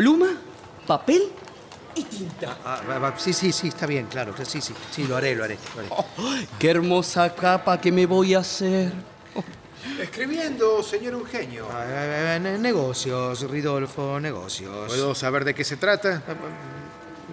[0.00, 0.28] pluma,
[0.86, 1.24] papel
[1.94, 2.56] y tinta.
[2.64, 4.32] Ah, va, va, sí, sí, sí, está bien, claro.
[4.46, 5.58] Sí, sí, sí, lo haré, lo haré.
[5.74, 5.88] Lo haré.
[5.90, 6.06] Oh,
[6.58, 8.92] ¡Qué hermosa capa que me voy a hacer!
[10.00, 11.66] Escribiendo, señor Eugenio.
[11.70, 14.86] Ah, eh, eh, ne- negocios, Ridolfo, negocios.
[14.88, 16.22] ¿Puedo saber de qué se trata?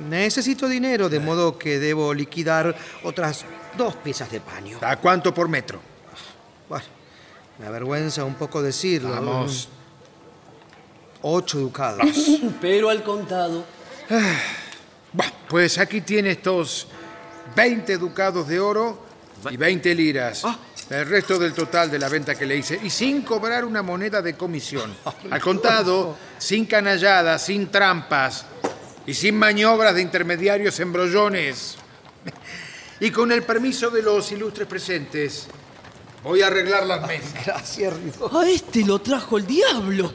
[0.10, 3.46] Necesito dinero, de modo que debo liquidar otras
[3.78, 4.78] dos piezas de paño.
[4.82, 5.80] ¿A cuánto por metro?
[6.68, 6.84] Bueno,
[7.60, 9.12] me avergüenza un poco decirlo.
[9.12, 9.70] Vamos.
[11.30, 12.08] Ocho ducados.
[12.62, 13.64] Pero al contado.
[15.14, 16.86] Bah, pues aquí tiene estos
[17.56, 19.06] 20 ducados de oro
[19.50, 20.44] y 20 liras.
[20.90, 22.80] El resto del total de la venta que le hice.
[22.84, 24.94] Y sin cobrar una moneda de comisión.
[25.32, 28.46] Al contado, sin canalladas, sin trampas
[29.08, 31.78] y sin maniobras de intermediarios embrollones.
[33.00, 35.48] Y con el permiso de los ilustres presentes,
[36.24, 37.46] voy a arreglar las mesas.
[37.46, 38.40] Gracias, Ridolfo.
[38.40, 40.12] A este lo trajo el diablo.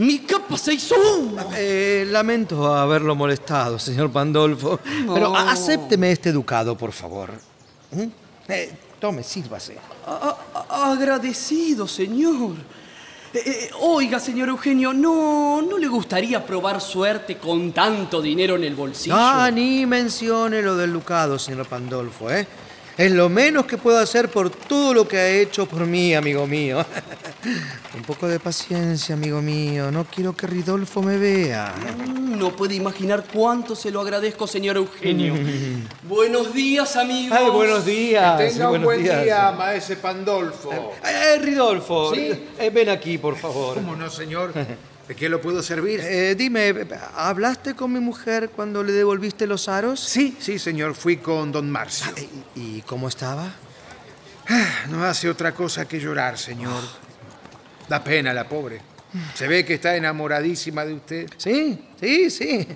[0.00, 1.36] Mi capa se hizo humo.
[1.54, 4.80] Eh, lamento haberlo molestado, señor Pandolfo.
[4.82, 5.36] Pero No.
[5.36, 7.30] a- acépteme este ducado, por favor.
[7.92, 8.04] ¿Mm?
[8.48, 9.76] Eh, tome, sírvase.
[10.06, 10.36] A-
[10.70, 12.54] a- agradecido, señor.
[13.34, 18.64] Eh, eh, oiga, señor Eugenio, ¿no, ¿no le gustaría probar suerte con tanto dinero en
[18.64, 19.14] el bolsillo?
[19.16, 22.46] Ah, ni mencione lo del ducado, señor Pandolfo, ¿eh?
[23.00, 26.46] Es lo menos que puedo hacer por todo lo que ha hecho por mí, amigo
[26.46, 26.84] mío.
[27.96, 29.90] Un poco de paciencia, amigo mío.
[29.90, 31.72] No quiero que Ridolfo me vea.
[32.06, 35.34] Mm, No puede imaginar cuánto se lo agradezco, señor Eugenio.
[36.02, 37.38] buenos días, amigos.
[37.40, 38.38] Ay, buenos días.
[38.38, 39.22] Que tenga un buenos buen días.
[39.24, 40.70] día, maese Pandolfo.
[41.02, 42.30] Eh, Ridolfo, ¿Sí?
[42.58, 43.76] eh, ven aquí, por favor.
[43.76, 44.52] ¿Cómo no, señor?
[45.10, 45.98] ¿De qué lo puedo servir?
[46.04, 46.72] Eh, dime,
[47.16, 49.98] ¿hablaste con mi mujer cuando le devolviste los aros?
[49.98, 50.94] Sí, sí, señor.
[50.94, 52.06] Fui con don Marcio.
[52.54, 53.52] ¿Y, y cómo estaba?
[54.88, 56.80] No hace otra cosa que llorar, señor.
[57.88, 58.80] Da pena la pobre.
[59.34, 61.28] Se ve que está enamoradísima de usted.
[61.38, 62.68] Sí, sí, sí.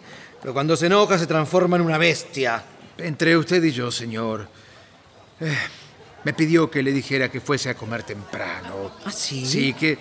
[0.43, 2.64] Pero cuando se enoja se transforma en una bestia.
[2.99, 4.49] Entre usted y yo, señor.
[5.39, 5.57] eh,
[6.24, 8.91] me pidió que le dijera que fuese a comer temprano.
[9.05, 9.47] ¿Ah, sí?
[9.47, 9.99] Sí, que,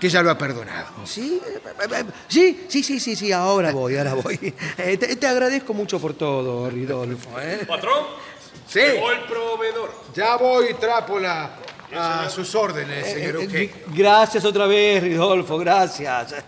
[0.00, 0.88] que ya lo ha perdonado.
[1.04, 1.60] Sí, eh,
[1.92, 4.38] eh, sí, sí, sí, sí, sí, ahora voy, ahora voy.
[4.78, 7.38] Eh, te, te agradezco mucho por todo, Ridolfo.
[7.40, 7.64] ¿eh?
[7.68, 8.04] Patrón,
[8.66, 9.90] Sí, llegó el proveedor.
[10.14, 11.50] ya voy, Trápola.
[11.92, 13.70] A sus órdenes, señor Eh, Eugenio.
[13.88, 16.34] Gracias otra vez, Ridolfo, gracias.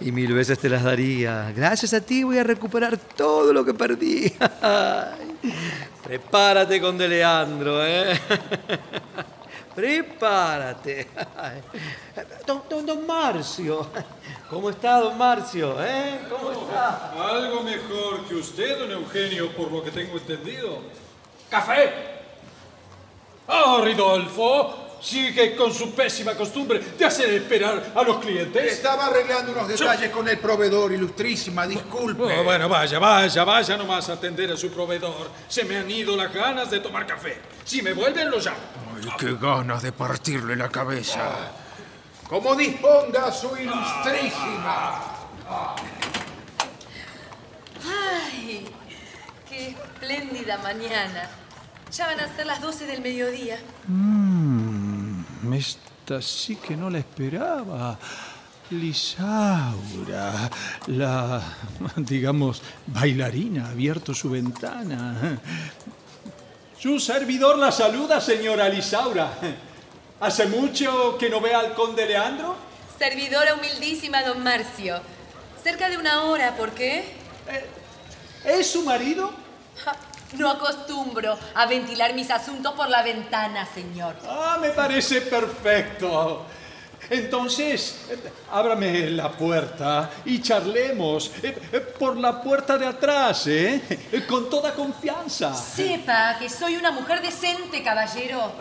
[0.00, 1.52] Y mil veces te las daría.
[1.54, 4.32] Gracias a ti voy a recuperar todo lo que perdí.
[6.04, 8.18] Prepárate con De Leandro, ¿eh?
[9.78, 11.06] Prepárate.
[12.44, 13.86] Don, don, don Marcio.
[14.50, 15.76] ¿Cómo está, don Marcio?
[15.80, 16.18] ¿Eh?
[16.28, 17.12] ¿Cómo está?
[17.12, 20.80] Algo mejor que usted, don Eugenio, por lo que tengo entendido.
[21.48, 21.92] ¡Café!
[23.46, 24.87] ¡Ah, Ridolfo!
[25.00, 28.72] Sigue con su pésima costumbre de hacer esperar a los clientes.
[28.72, 32.24] Estaba arreglando unos detalles con el proveedor, ilustrísima, disculpe.
[32.24, 35.30] Oh, bueno, vaya, vaya, vaya nomás a atender a su proveedor.
[35.48, 37.38] Se me han ido las ganas de tomar café.
[37.64, 38.58] Si me vuelven, lo llamo.
[38.96, 41.52] Ay, qué ganas de partirle la cabeza.
[42.28, 45.02] Como disponga su ilustrísima.
[47.84, 48.68] ¡Ay!
[49.48, 51.30] ¡Qué espléndida mañana!
[51.90, 53.58] Ya van a ser las 12 del mediodía.
[55.52, 57.98] Esta sí que no la esperaba.
[58.70, 60.50] Lisaura,
[60.88, 61.42] la,
[61.96, 65.38] digamos, bailarina, ha abierto su ventana.
[66.78, 69.32] Su servidor la saluda, señora Lisaura.
[70.20, 72.56] ¿Hace mucho que no ve al conde Leandro?
[72.98, 75.00] Servidora humildísima, don Marcio.
[75.62, 77.04] Cerca de una hora, ¿por qué?
[78.44, 79.32] ¿Es su marido?
[79.84, 79.96] Ja,
[80.34, 84.16] No acostumbro a ventilar mis asuntos por la ventana, señor.
[84.28, 86.44] Ah, me parece perfecto.
[87.10, 88.00] Entonces,
[88.52, 93.80] ábrame la puerta y charlemos eh, eh, por la puerta de atrás, ¿eh?
[94.12, 95.54] Eh, Con toda confianza.
[95.54, 98.52] Sepa que soy una mujer decente, caballero.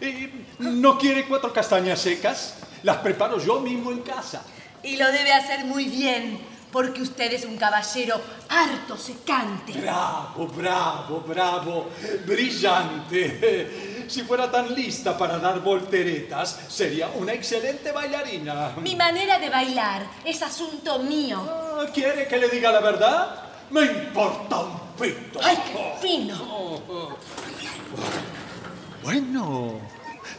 [0.00, 2.54] Eh, ¿No quiere cuatro castañas secas?
[2.84, 4.42] Las preparo yo mismo en casa.
[4.84, 6.40] Y lo debe hacer muy bien,
[6.72, 9.72] porque usted es un caballero harto secante.
[9.72, 11.90] Bravo, bravo, bravo.
[12.26, 14.04] Brillante.
[14.08, 18.74] Si fuera tan lista para dar volteretas, sería una excelente bailarina.
[18.82, 21.40] Mi manera de bailar es asunto mío.
[21.48, 23.50] Ah, ¿Quiere que le diga la verdad?
[23.70, 25.38] Me importa un pito.
[25.42, 26.82] ¡Ay, qué fino!
[29.04, 29.80] Bueno,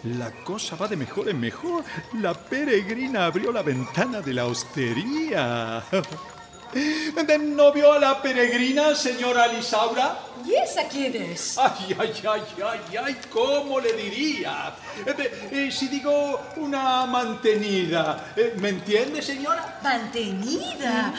[0.04, 1.84] la cosa va de mejor en mejor.
[2.20, 5.84] La peregrina abrió la ventana de la hostería.
[7.40, 10.20] ¿No vio a la peregrina, señora Lisaura?
[10.46, 11.58] ¿Y esa quién es?
[11.58, 14.74] Ay, ay, ay, ay, ay, ¿cómo le diría?
[15.06, 19.80] Eh, eh, si digo una mantenida, eh, ¿me entiende, señora?
[19.84, 21.14] ¿Mantenida?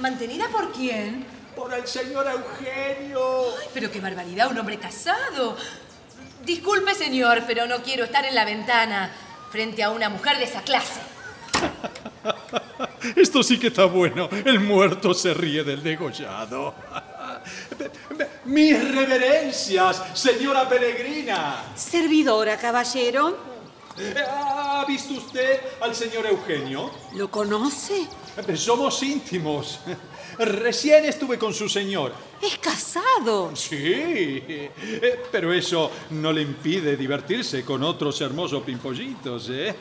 [0.00, 1.24] ¿Mantenida por quién?
[1.54, 3.54] Por el señor Eugenio.
[3.60, 5.56] Ay, pero qué barbaridad, un hombre casado.
[6.44, 9.10] Disculpe, señor, pero no quiero estar en la ventana
[9.50, 11.00] frente a una mujer de esa clase.
[13.16, 14.28] Esto sí que está bueno.
[14.44, 16.74] El muerto se ríe del degollado.
[18.44, 21.62] Mis reverencias, señora peregrina.
[21.76, 23.52] Servidora, caballero.
[24.28, 26.90] ¿Ha visto usted al señor Eugenio?
[27.14, 28.06] ¿Lo conoce?
[28.56, 29.80] Somos íntimos.
[30.38, 32.12] Recién estuve con su señor.
[32.40, 33.54] Es casado.
[33.54, 34.70] Sí, eh,
[35.30, 39.74] pero eso no le impide divertirse con otros hermosos pimpollitos, ¿eh?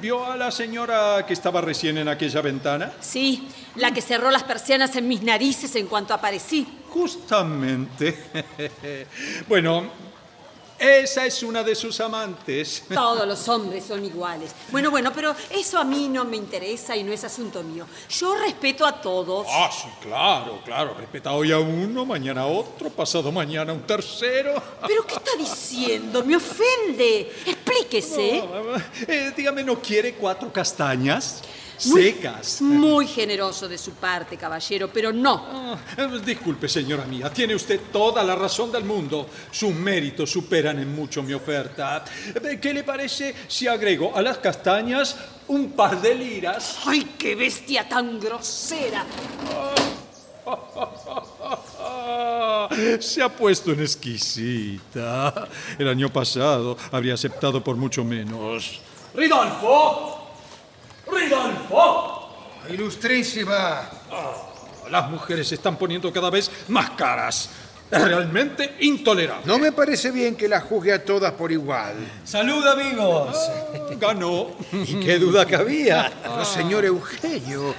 [0.00, 2.92] ¿Vio a la señora que estaba recién en aquella ventana?
[3.00, 6.66] Sí, la que cerró las persianas en mis narices en cuanto aparecí.
[6.88, 8.18] Justamente.
[9.48, 9.90] Bueno,
[10.78, 12.84] esa es una de sus amantes.
[12.94, 14.52] Todos los hombres son iguales.
[14.70, 17.86] Bueno, bueno, pero eso a mí no me interesa y no es asunto mío.
[18.08, 19.46] Yo respeto a todos.
[19.50, 20.94] Ah, sí, claro, claro.
[20.94, 24.62] Respeta hoy a uno, mañana a otro, pasado mañana a un tercero.
[24.86, 26.24] ¿Pero qué está diciendo?
[26.24, 27.32] Me ofende.
[27.46, 28.42] Explíquese.
[28.42, 28.76] No,
[29.06, 31.42] eh, dígame, ¿no quiere cuatro castañas?
[31.86, 32.60] Muy- Secas.
[32.62, 35.78] Muy generoso de su parte, caballero, pero no.
[35.96, 39.28] Eh, disculpe, señora mía, tiene usted toda la razón del mundo.
[39.50, 42.04] Sus méritos superan en mucho mi oferta.
[42.42, 45.16] Eh, ¿Qué le parece si agrego a las castañas
[45.48, 46.78] un par de liras?
[46.86, 49.04] ¡Ay, qué bestia tan grosera!
[53.00, 55.48] Se ha puesto en exquisita.
[55.78, 58.80] El año pasado habría aceptado por mucho menos.
[59.14, 60.17] ¡Ridolfo!
[61.10, 62.28] ¡Ridolfo!
[62.70, 63.90] Ilustrísima.
[64.90, 67.50] Las mujeres se están poniendo cada vez más caras.
[67.90, 69.46] Es realmente intolerable.
[69.46, 71.94] No me parece bien que las juzgue a todas por igual.
[72.24, 73.34] ¡Salud, amigos!
[73.98, 74.48] Ganó.
[74.72, 76.12] ¿Y qué duda cabía?
[76.22, 77.74] Pero, señor Eugenio,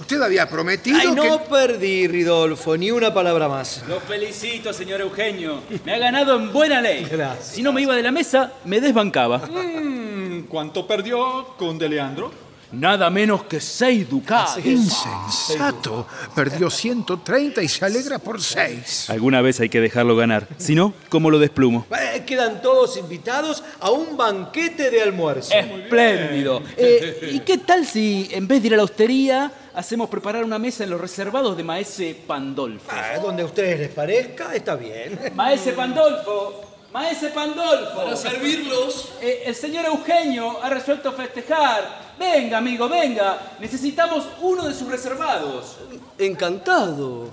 [0.00, 1.50] usted había prometido Ay, no que...
[1.50, 3.82] perdí, Ridolfo, ni una palabra más.
[3.88, 5.60] Lo felicito, señor Eugenio.
[5.84, 7.04] Me ha ganado en buena ley.
[7.10, 7.48] Gracias.
[7.48, 9.38] Si no me iba de la mesa, me desbancaba.
[9.38, 12.30] Mm, ¿Cuánto perdió Conde Leandro?
[12.72, 14.58] Nada menos que seis ducados.
[14.64, 16.06] Insensato.
[16.34, 19.08] Perdió 130 y se alegra por 6.
[19.10, 20.46] Alguna vez hay que dejarlo ganar.
[20.58, 21.86] Si no, ¿cómo lo desplumo?
[21.90, 25.54] Eh, quedan todos invitados a un banquete de almuerzo.
[25.54, 26.62] Espléndido.
[26.76, 30.58] Eh, ¿Y qué tal si, en vez de ir a la hostería, hacemos preparar una
[30.58, 32.90] mesa en los reservados de Maese Pandolfo?
[32.90, 35.18] Ah, donde a ustedes les parezca, está bien.
[35.34, 36.60] Maese Pandolfo,
[36.92, 37.96] Maese Pandolfo.
[37.96, 39.12] Para servirlos.
[39.22, 42.07] Eh, el señor Eugenio ha resuelto festejar.
[42.18, 43.56] Venga, amigo, venga.
[43.60, 45.76] Necesitamos uno de sus reservados.
[46.18, 47.30] Encantado.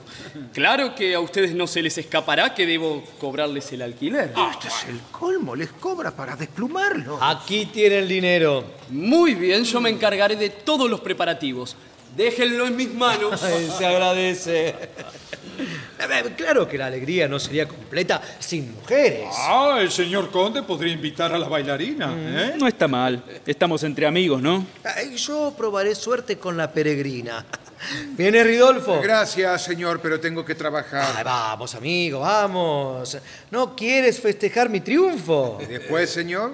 [0.53, 4.33] Claro que a ustedes no se les escapará que debo cobrarles el alquiler.
[4.51, 7.17] Este es el colmo, les cobra para desplumarlo.
[7.21, 8.63] Aquí tiene el dinero.
[8.89, 11.75] Muy bien, yo me encargaré de todos los preparativos.
[12.16, 13.41] Déjenlo en mis manos.
[13.43, 14.70] Ay, se agradece.
[14.70, 19.30] Eh, Claro que la alegría no sería completa sin mujeres.
[19.34, 22.13] Ah, el señor Conde podría invitar a la bailarina.
[22.16, 22.53] ¿eh?
[22.57, 23.24] No está mal.
[23.45, 24.66] Estamos entre amigos, ¿no?
[24.84, 27.45] Ay, Yo probaré suerte con la peregrina.
[28.18, 28.99] ¿Viene Ridolfo?
[29.01, 31.16] Gracias, señor, pero tengo que trabajar.
[31.18, 33.18] Ay, vamos, amigo, vamos.
[33.51, 35.59] ¿No quieres festejar mi triunfo?
[35.61, 36.51] ¿Y después, señor?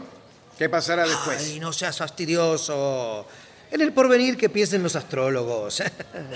[0.57, 1.37] ¿Qué pasará después?
[1.39, 3.25] Ay, no seas fastidioso.
[3.71, 5.81] En el porvenir que piensen los astrólogos.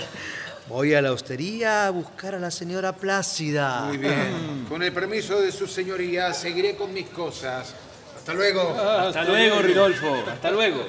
[0.68, 3.82] Voy a la hostería a buscar a la señora Plácida.
[3.82, 4.66] Muy bien.
[4.68, 7.74] Con el permiso de su señoría, seguiré con mis cosas.
[8.16, 8.70] Hasta luego.
[8.70, 10.24] Hasta luego, Ridolfo.
[10.26, 10.84] Hasta luego.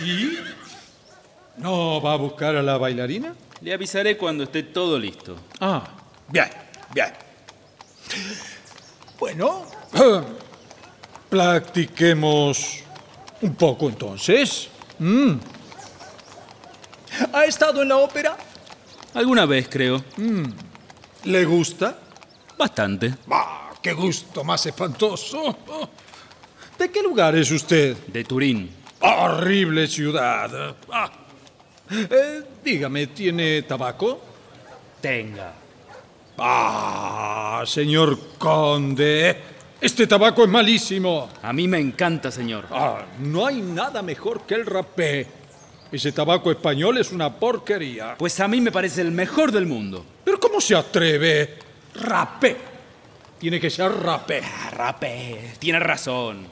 [0.00, 0.38] ¿Y?
[1.58, 3.34] ¿No va a buscar a la bailarina?
[3.60, 5.36] Le avisaré cuando esté todo listo.
[5.60, 5.84] Ah,
[6.26, 6.48] bien,
[6.94, 7.12] bien.
[9.18, 9.66] Bueno,
[11.28, 12.82] practiquemos
[13.42, 14.68] un poco entonces.
[14.98, 15.32] Mm.
[17.32, 18.36] ¿Ha estado en la ópera?
[19.14, 20.02] Alguna vez, creo.
[20.16, 20.44] Mm.
[21.24, 21.98] ¿Le gusta?
[22.56, 23.14] Bastante.
[23.30, 25.56] ¡Ah, qué gusto más espantoso!
[26.78, 27.96] ¿De qué lugar es usted?
[28.06, 28.70] De Turín.
[29.00, 30.76] Horrible ciudad.
[30.90, 31.10] Ah.
[31.90, 34.20] Eh, dígame, ¿tiene tabaco?
[35.00, 35.54] Tenga.
[36.38, 39.36] Ah, señor conde,
[39.80, 41.30] este tabaco es malísimo.
[41.42, 42.66] A mí me encanta, señor.
[42.70, 45.26] Ah, no hay nada mejor que el rapé.
[45.90, 48.14] Ese tabaco español es una porquería.
[48.18, 50.04] Pues a mí me parece el mejor del mundo.
[50.24, 51.58] ¿Pero cómo se atreve?
[51.94, 52.56] Rapé.
[53.38, 54.42] Tiene que ser rapé.
[54.44, 55.52] Ah, rapé.
[55.58, 56.46] Tiene razón.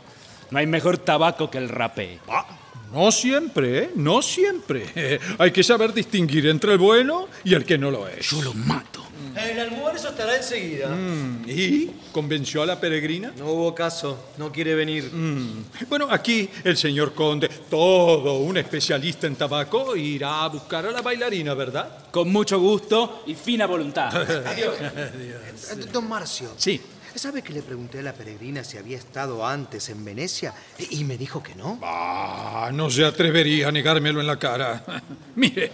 [0.51, 2.19] No hay mejor tabaco que el rapé.
[2.29, 2.47] Ah,
[2.93, 3.91] no siempre, ¿eh?
[3.95, 5.21] No siempre.
[5.39, 8.31] hay que saber distinguir entre el bueno y el que no lo es.
[8.31, 8.98] Yo lo mato.
[9.39, 10.89] El almuerzo estará enseguida.
[10.89, 11.91] Mm, ¿Y?
[12.13, 13.33] ¿Convenció a la peregrina?
[13.39, 15.11] No hubo caso, no quiere venir.
[15.13, 15.65] Mm.
[15.89, 21.03] Bueno, aquí el señor conde, todo un especialista en tabaco, irá a buscar a la
[21.03, 22.11] bailarina, ¿verdad?
[22.11, 24.15] Con mucho gusto y fina voluntad.
[24.47, 24.75] Adiós.
[24.81, 25.93] Adiós.
[25.93, 26.51] Don Marcio.
[26.57, 26.81] Sí.
[27.15, 30.55] ¿Sabe que le pregunté a la peregrina si había estado antes en Venecia
[30.91, 31.81] y me dijo que no?
[31.83, 34.85] Ah, no se atrevería a negármelo en la cara.
[35.35, 35.73] Mire,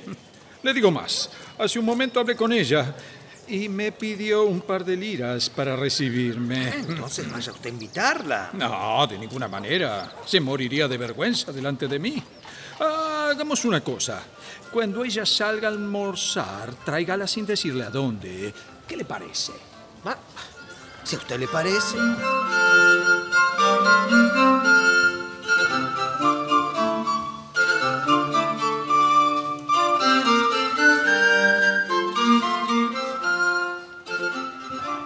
[0.62, 1.28] le digo más.
[1.58, 2.94] Hace un momento hablé con ella
[3.48, 6.68] y me pidió un par de liras para recibirme.
[6.68, 8.50] Entonces vaya usted a invitarla.
[8.52, 10.12] No, de ninguna manera.
[10.26, 12.22] Se moriría de vergüenza delante de mí.
[12.80, 14.22] Ah, hagamos una cosa.
[14.72, 18.52] Cuando ella salga a almorzar, tráigala sin decirle a dónde.
[18.86, 19.52] ¿Qué le parece?
[20.04, 20.16] Ah,
[21.04, 21.96] si a usted le parece.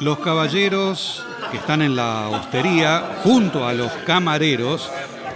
[0.01, 4.89] Los caballeros que están en la hostería, junto a los camareros,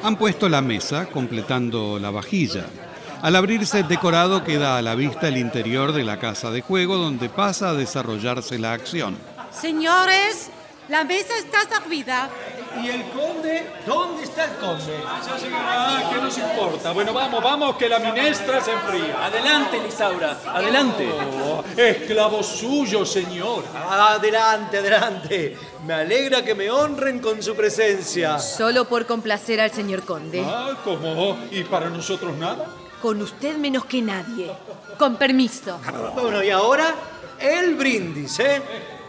[0.04, 2.66] han puesto la mesa, completando la vajilla.
[3.22, 6.96] Al abrirse el decorado queda a la vista el interior de la casa de juego
[6.96, 9.16] donde pasa a desarrollarse la acción.
[9.50, 10.50] Señores,
[10.88, 12.28] la mesa está servida.
[12.80, 13.70] ¿Y el conde?
[13.86, 15.02] ¿Dónde está el conde?
[15.06, 16.92] Ah, ¿qué nos importa?
[16.92, 19.26] Bueno, vamos, vamos, que la minestra se enfría.
[19.26, 21.10] Adelante, Lisaura, adelante.
[21.44, 23.64] Oh, esclavo suyo, señor.
[23.74, 25.56] Adelante, adelante.
[25.86, 28.38] Me alegra que me honren con su presencia.
[28.38, 30.42] Solo por complacer al señor conde.
[30.46, 31.38] Ah, ¿cómo?
[31.50, 32.66] ¿Y para nosotros nada?
[33.00, 34.50] Con usted menos que nadie.
[34.98, 35.78] Con permiso.
[36.14, 36.94] Bueno, y ahora
[37.38, 38.62] el brindis, ¿eh?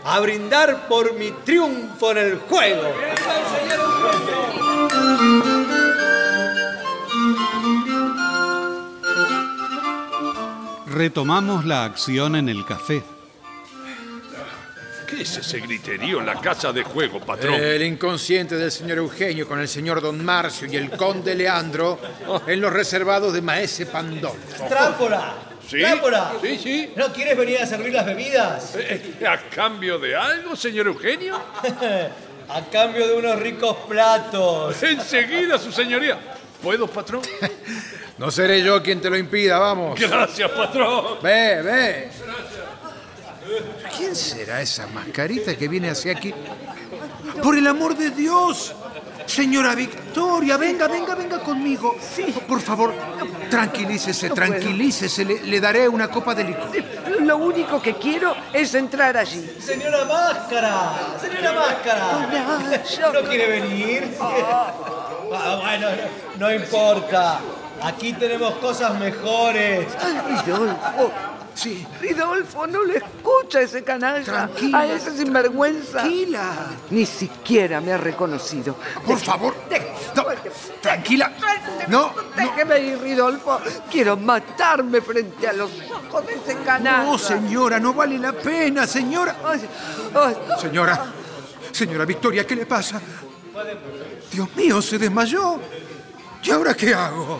[0.06, 2.94] A brindar por mi triunfo en el juego.
[10.88, 13.02] Retomamos la acción en el café.
[15.08, 17.56] ¿Qué es ese griterío en la casa de juego, patrón?
[17.56, 22.00] El inconsciente del señor Eugenio con el señor Don Marcio y el conde Leandro
[22.46, 24.68] en los reservados de Maese Pandolfo.
[24.68, 25.53] ¡Trámpora!
[25.68, 25.84] ¿Sí?
[26.42, 26.94] Sí, sí.
[26.96, 28.76] ¿No quieres venir a servir las bebidas?
[28.78, 31.40] Eh, ¿A cambio de algo, señor Eugenio?
[32.50, 34.82] a cambio de unos ricos platos.
[34.84, 36.20] Enseguida, su señoría.
[36.62, 37.22] ¿Puedo, patrón?
[38.16, 40.00] No seré yo quien te lo impida, vamos.
[40.00, 41.18] Gracias, patrón.
[41.24, 42.10] Ve, ve.
[43.98, 46.32] ¿Quién será esa mascarita que viene hacia aquí?
[47.42, 48.76] Por el amor de Dios.
[49.26, 51.96] Señora Victoria, venga, venga, venga conmigo.
[52.16, 52.24] Sí.
[52.48, 52.94] Por favor,
[53.50, 55.26] tranquilícese, No tranquilícese.
[55.26, 56.70] Le, le daré una copa de licor.
[57.22, 59.56] Lo único que quiero es entrar allí.
[59.60, 62.18] Señora Máscara, señora Máscara.
[62.18, 64.18] Hola, yo- ¿No quiere venir?
[64.20, 64.72] Ah,
[65.62, 65.88] bueno,
[66.38, 67.40] no, no importa.
[67.82, 69.88] Aquí tenemos cosas mejores.
[70.02, 71.12] Ay, Ridolfo.
[71.56, 71.86] Sí.
[72.02, 74.24] Ridolfo, no le escucha a ese canalla.
[74.24, 74.80] Tranquila.
[74.80, 75.92] A ese sinvergüenza.
[76.00, 76.68] Tranquila.
[76.90, 78.76] Ni siquiera me ha reconocido.
[79.06, 79.54] Por favor.
[80.16, 80.26] No,
[80.82, 81.32] tranquila.
[81.88, 83.60] No, Déjeme ir, Ridolfo.
[83.92, 87.04] Quiero matarme frente a los ojos de ese canalla.
[87.04, 89.36] no, señora, no vale la pena, señora.
[89.44, 89.62] Ay,
[90.16, 91.06] ay, Señora,
[91.72, 93.02] señora Victoria, ¿qué le pasa?
[94.32, 95.60] Dios mío, se desmayó.
[96.44, 97.40] ¿Y ahora qué hago?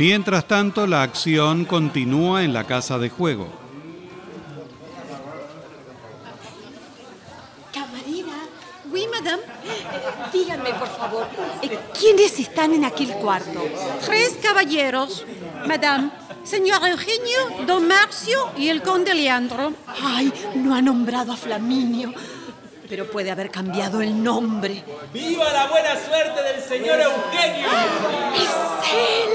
[0.00, 3.48] Mientras tanto, la acción continúa en la casa de juego.
[9.10, 9.42] madame.
[10.32, 11.26] Díganme, por favor,
[11.62, 13.62] eh, ¿quiénes están en aquel cuarto?
[14.06, 15.26] Tres caballeros,
[15.66, 16.10] madame.
[16.44, 19.74] Señor Eugenio, don Marcio y el conde Leandro.
[20.02, 22.14] Ay, no ha nombrado a Flaminio.
[22.90, 24.82] Pero puede haber cambiado el nombre.
[25.14, 27.68] ¡Viva la buena suerte del señor Eugenio!
[28.34, 28.50] ¡Es
[28.92, 29.30] él!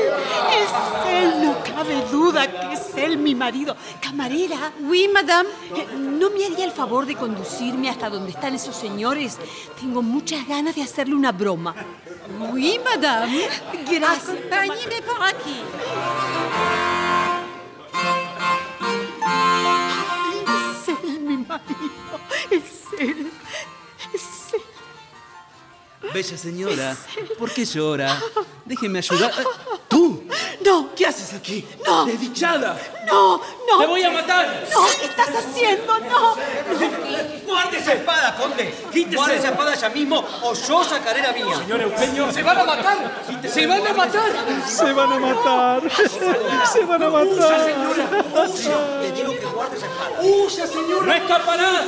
[0.61, 1.41] ¡Es él!
[1.41, 3.77] No cabe duda que es él, mi marido.
[4.01, 4.73] Camarera.
[4.81, 5.47] Oui, madame.
[5.73, 9.37] Eh, ¿No me haría el favor de conducirme hasta donde están esos señores?
[9.79, 11.73] Tengo muchas ganas de hacerle una broma.
[12.51, 13.47] Oui, madame.
[13.89, 14.29] Gracias.
[14.31, 15.61] Acompáñeme por aquí.
[20.83, 22.19] Es él, mi marido.
[22.51, 23.31] Es él.
[26.15, 26.95] Bella señora,
[27.37, 28.17] ¿por qué llora?
[28.63, 29.33] Déjeme ayudar.
[29.89, 30.23] ¿Tú?
[30.63, 30.95] No.
[30.95, 31.67] ¿Qué haces aquí?
[31.85, 32.05] No.
[32.05, 32.79] ¡Desdichada!
[33.05, 33.79] No, no.
[33.79, 34.65] ¡Te voy a matar!
[34.73, 35.99] No, ¿qué estás haciendo?
[35.99, 36.35] No.
[37.45, 38.73] ¡Guarde esa espada, conde!
[39.13, 41.53] ¡Guarde esa espada ya mismo o yo sacaré la mía!
[41.57, 43.23] Señor Eugenio, ¡Se van a matar!
[43.53, 44.31] ¡Se van a matar!
[44.69, 45.83] Se van a matar.
[46.71, 47.59] Se van a ¡Huya, matar.
[47.65, 49.01] señora!
[49.01, 50.21] Le digo que guarde esa espada.
[50.21, 51.05] ¡Huya, señora!
[51.07, 51.85] ¡No escaparás!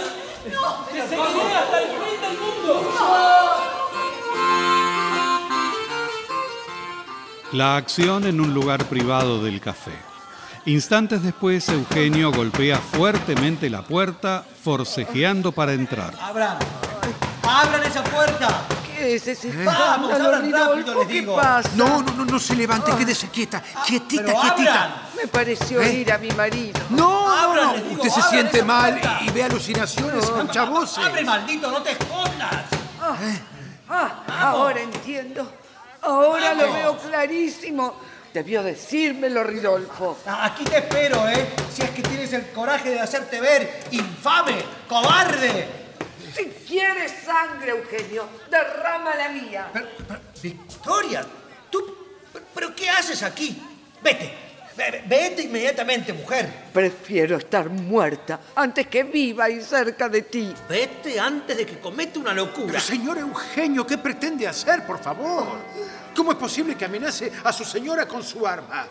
[0.91, 3.86] ¡Te seguiré hasta el fin del mundo!
[7.53, 9.93] La acción en un lugar privado del café.
[10.65, 16.13] Instantes después, Eugenio golpea fuertemente la puerta, forcejeando para entrar.
[16.21, 16.57] ¡Abran!
[17.43, 18.63] ¡Abran esa puerta!
[18.97, 21.69] ¿Qué es ese Vamos, escándalo, abran rápido, ¿Qué pasa?
[21.75, 23.63] No, no, no, no se levante, quédese quieta.
[23.85, 24.83] Quietita, pero quietita.
[24.83, 24.97] abran.
[25.15, 25.93] Me pareció ¿Eh?
[25.93, 26.79] ir a mi marido.
[26.89, 29.19] No, Abran, no, les digo, usted se abran siente esa mal puerta.
[29.21, 31.05] y, y ve alucinaciones, escucha voces.
[31.05, 31.71] ¡Abre, maldito!
[31.71, 32.65] ¡No te escondas!
[33.89, 35.49] Ah, ahora entiendo.
[36.01, 37.95] Ahora lo veo clarísimo.
[38.33, 40.17] Debió decírmelo, Ridolfo.
[40.25, 41.47] Ah, Aquí te espero, ¿eh?
[41.73, 44.57] Si es que tienes el coraje de hacerte ver infame,
[44.87, 45.67] cobarde.
[46.35, 49.71] Si quieres sangre, Eugenio, derrama la mía.
[50.41, 51.25] Victoria,
[51.71, 51.83] tú,
[52.53, 53.59] ¿pero qué haces aquí?
[54.03, 54.37] Vete, ve-
[55.07, 56.49] vete inmediatamente, mujer.
[56.73, 60.53] Prefiero estar muerta antes que viva y cerca de ti.
[60.69, 62.67] Vete antes de que cometa una locura.
[62.67, 65.57] Pero señor Eugenio, ¿qué pretende hacer, por favor?
[66.15, 68.87] ¿Cómo es posible que amenace a su señora con su arma?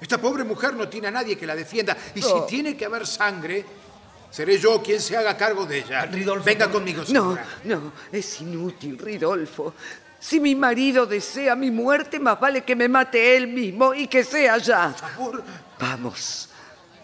[0.00, 1.96] Esta pobre mujer no tiene a nadie que la defienda.
[2.14, 2.44] Y si No.
[2.44, 3.64] tiene que haber sangre,
[4.30, 6.06] seré yo quien se haga cargo de ella.
[6.06, 7.46] Ridolfo, Venga conmigo, No, señora.
[7.64, 9.74] no, es inútil, Ridolfo.
[10.20, 14.24] Si mi marido desea mi muerte, más vale que me mate él mismo y que
[14.24, 14.88] sea ya.
[14.88, 15.44] Por favor.
[15.78, 16.48] Vamos,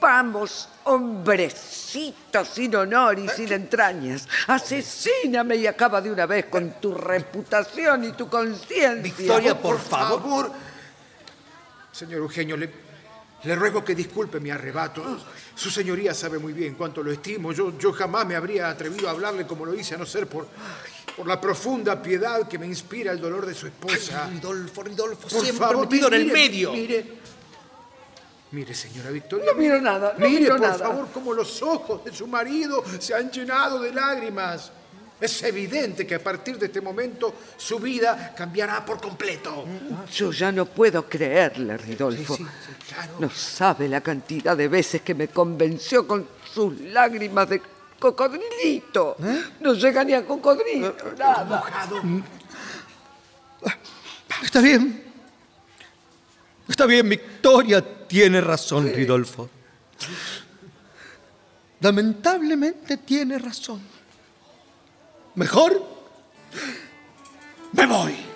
[0.00, 4.28] vamos, hombrecito sin honor y sin entrañas.
[4.48, 9.00] Asesíname y acaba de una vez con tu reputación y tu conciencia.
[9.00, 10.50] Victoria, por favor.
[11.92, 12.68] Señor Eugenio, le,
[13.44, 15.18] le ruego que disculpe mi arrebato.
[15.54, 17.52] Su señoría sabe muy bien cuánto lo estimo.
[17.52, 20.48] Yo, yo jamás me habría atrevido a hablarle como lo hice, a no ser por,
[21.16, 24.28] por la profunda piedad que me inspira el dolor de su esposa.
[24.32, 26.72] Ridolfo, Ridolfo, Por siempre favor, metido en el mire, medio.
[26.72, 27.06] Mire,
[28.50, 29.46] mire, señora Victoria.
[29.52, 30.78] No miro nada, no mire, miro por nada.
[30.78, 34.72] favor, cómo los ojos de su marido se han llenado de lágrimas.
[35.20, 39.64] Es evidente que a partir de este momento su vida cambiará por completo.
[40.12, 42.36] Yo ya no puedo creerle, Ridolfo.
[43.20, 47.62] No sabe la cantidad de veces que me convenció con sus lágrimas de
[48.04, 49.16] cocodrilito.
[49.60, 51.64] No llega ni a cocodrilo, nada.
[54.42, 55.02] Está bien.
[56.68, 59.48] Está bien, Victoria tiene razón, Ridolfo.
[61.80, 63.80] Lamentablemente tiene razón.
[65.34, 65.82] Mejor
[67.72, 68.33] me voy.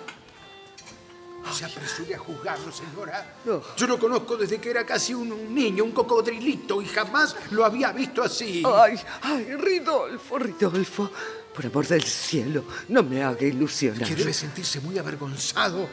[1.49, 3.33] No se apresure a juzgarlo, señora.
[3.43, 3.61] No.
[3.75, 7.65] Yo lo conozco desde que era casi un, un niño, un cocodrilito, y jamás lo
[7.65, 8.61] había visto así.
[8.65, 11.11] Ay, ay, Ridolfo, Ridolfo.
[11.53, 14.07] Por amor del cielo, no me haga ilusionar.
[14.07, 15.89] Que debe sentirse muy avergonzado.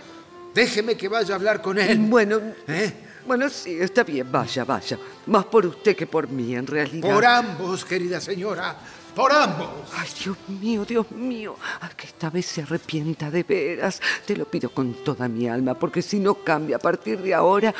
[0.55, 1.99] Déjeme que vaya a hablar con él.
[1.99, 2.93] Bueno, ¿Eh?
[3.27, 4.99] bueno, sí, está bien, vaya, vaya.
[5.27, 7.13] Más por usted que por mí, en realidad.
[7.13, 8.77] Por ambos, querida señora.
[9.17, 9.71] Por ambos.
[9.97, 11.57] Ay, Dios mío, Dios mío.
[11.81, 13.99] Ay, que esta vez se arrepienta de veras.
[14.27, 17.75] Te lo pido con toda mi alma, porque si no cambia a partir de ahora,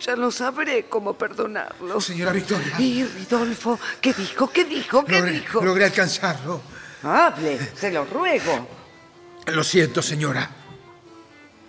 [0.00, 2.00] ya no sabré cómo perdonarlo.
[2.00, 2.74] Señora Victoria.
[2.80, 4.50] Y Ridolfo, ¿qué dijo?
[4.50, 5.04] ¿Qué dijo?
[5.04, 5.64] ¿Qué Logré, dijo?
[5.64, 6.60] logré alcanzarlo.
[7.04, 8.66] Hable, se lo ruego.
[9.46, 10.50] Lo siento, señora.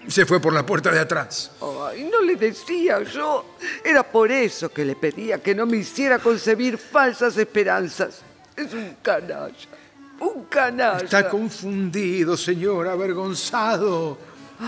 [0.07, 1.51] Se fue por la puerta de atrás.
[1.61, 3.55] Ay, no le decía yo.
[3.86, 8.24] Era por eso que le pedía que no me hiciera concebir falsas esperanzas.
[8.56, 9.54] Es un canalla.
[10.20, 11.04] Un canalla.
[11.04, 14.18] Está confundido, señor, avergonzado.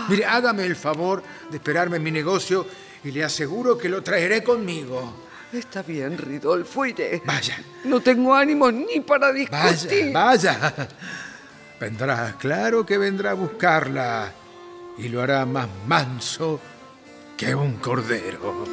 [0.08, 2.66] Mire, hágame el favor de esperarme en mi negocio
[3.04, 5.24] y le aseguro que lo traeré conmigo.
[5.52, 7.22] Está bien, Ridolfo, iré.
[7.24, 7.56] Vaya.
[7.84, 9.38] No tengo ánimo ni para Vaya,
[9.72, 10.12] discutir.
[10.12, 10.74] vaya.
[11.80, 14.32] Vendrá, claro que vendrá a buscarla.
[14.98, 16.58] Y lo hará más manso
[17.36, 18.64] que un cordero.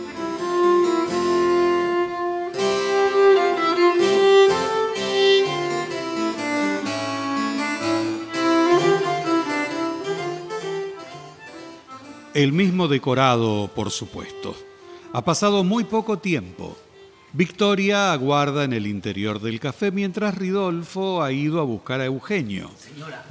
[12.33, 14.55] El mismo decorado, por supuesto.
[15.13, 16.75] Ha pasado muy poco tiempo.
[17.31, 22.71] Victoria aguarda en el interior del café mientras Ridolfo ha ido a buscar a Eugenio.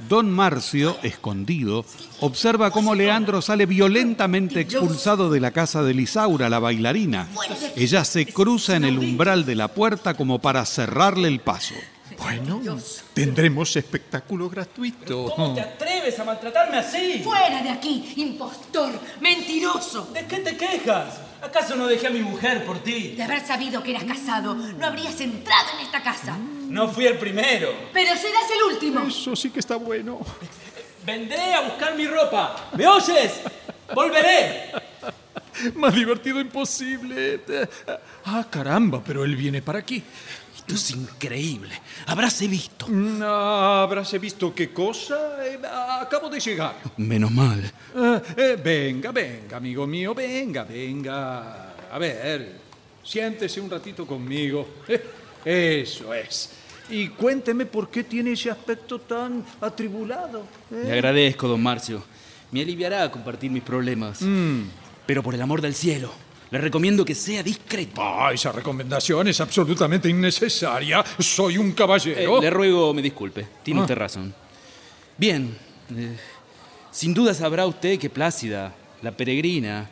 [0.07, 1.85] Don Marcio, escondido,
[2.21, 7.27] observa cómo Leandro sale violentamente expulsado de la casa de Lisaura, la bailarina.
[7.75, 11.75] Ella se cruza en el umbral de la puerta como para cerrarle el paso.
[12.17, 12.61] Bueno,
[13.13, 15.31] tendremos espectáculo gratuito.
[15.35, 17.21] ¿Cómo te atreves a maltratarme así?
[17.23, 18.91] ¡Fuera de aquí, impostor!
[19.21, 20.09] ¡Mentiroso!
[20.13, 21.19] ¿De qué te quejas?
[21.41, 23.15] ¿Acaso no dejé a mi mujer por ti?
[23.15, 26.37] De haber sabido que eras casado, no habrías entrado en esta casa.
[26.67, 27.69] No fui el primero.
[27.91, 29.01] Pero serás el último.
[29.01, 30.19] Eso sí que está bueno.
[31.05, 32.69] Vendré a buscar mi ropa.
[32.77, 33.41] ¿Me oyes?
[33.93, 34.71] Volveré.
[35.75, 37.41] Más divertido imposible.
[38.25, 40.01] Ah, caramba, pero él viene para aquí.
[40.65, 41.73] Esto es increíble.
[42.05, 42.87] Habráse visto.
[42.87, 45.45] No, habráse visto qué cosa.
[45.45, 45.59] Eh,
[45.99, 46.75] acabo de llegar.
[46.95, 47.59] Menos mal.
[47.93, 51.73] Eh, eh, venga, venga, amigo mío, venga, venga.
[51.91, 52.59] A ver,
[53.03, 54.65] siéntese un ratito conmigo.
[54.87, 55.03] Eh,
[55.83, 56.51] eso es.
[56.89, 60.45] Y cuénteme por qué tiene ese aspecto tan atribulado.
[60.71, 62.01] Le agradezco, don Marcio.
[62.51, 64.21] Me aliviará compartir mis problemas.
[64.21, 64.61] Mm.
[65.05, 66.13] Pero por el amor del cielo,
[66.53, 67.99] le recomiendo que sea discreto.
[67.99, 71.03] Ah, esa recomendación es absolutamente innecesaria.
[71.17, 72.37] Soy un caballero.
[72.37, 73.47] Eh, le ruego me disculpe.
[73.63, 73.83] Tiene Ah.
[73.83, 74.33] usted razón.
[75.17, 75.57] Bien.
[75.97, 76.15] eh,
[76.91, 79.89] sin duda sabrá usted que Plácida, la peregrina,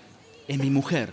[0.48, 1.12] es mi mujer.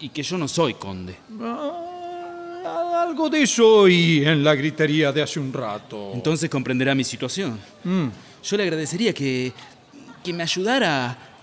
[0.00, 1.16] Y que yo no soy conde.
[1.40, 6.12] Ah, algo de eso oí en la gritería de hace un rato.
[6.14, 7.58] Entonces comprenderá mi situación.
[7.82, 8.06] Mm.
[8.44, 9.52] Yo le agradecería que,
[10.22, 11.37] que me ayudara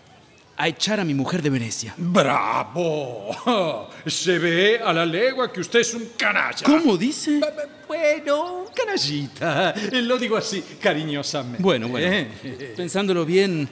[0.58, 1.94] a echar a mi mujer de Venecia.
[1.98, 3.90] ¡Bravo!
[4.06, 6.64] Se ve a la legua que usted es un canalla.
[6.66, 7.40] ¿Cómo dice?
[7.88, 9.74] Bueno, canallita.
[9.92, 11.62] Lo digo así, cariñosamente.
[11.62, 12.08] Bueno, bueno.
[12.08, 12.74] ¿eh?
[12.78, 13.68] Pensándolo bien,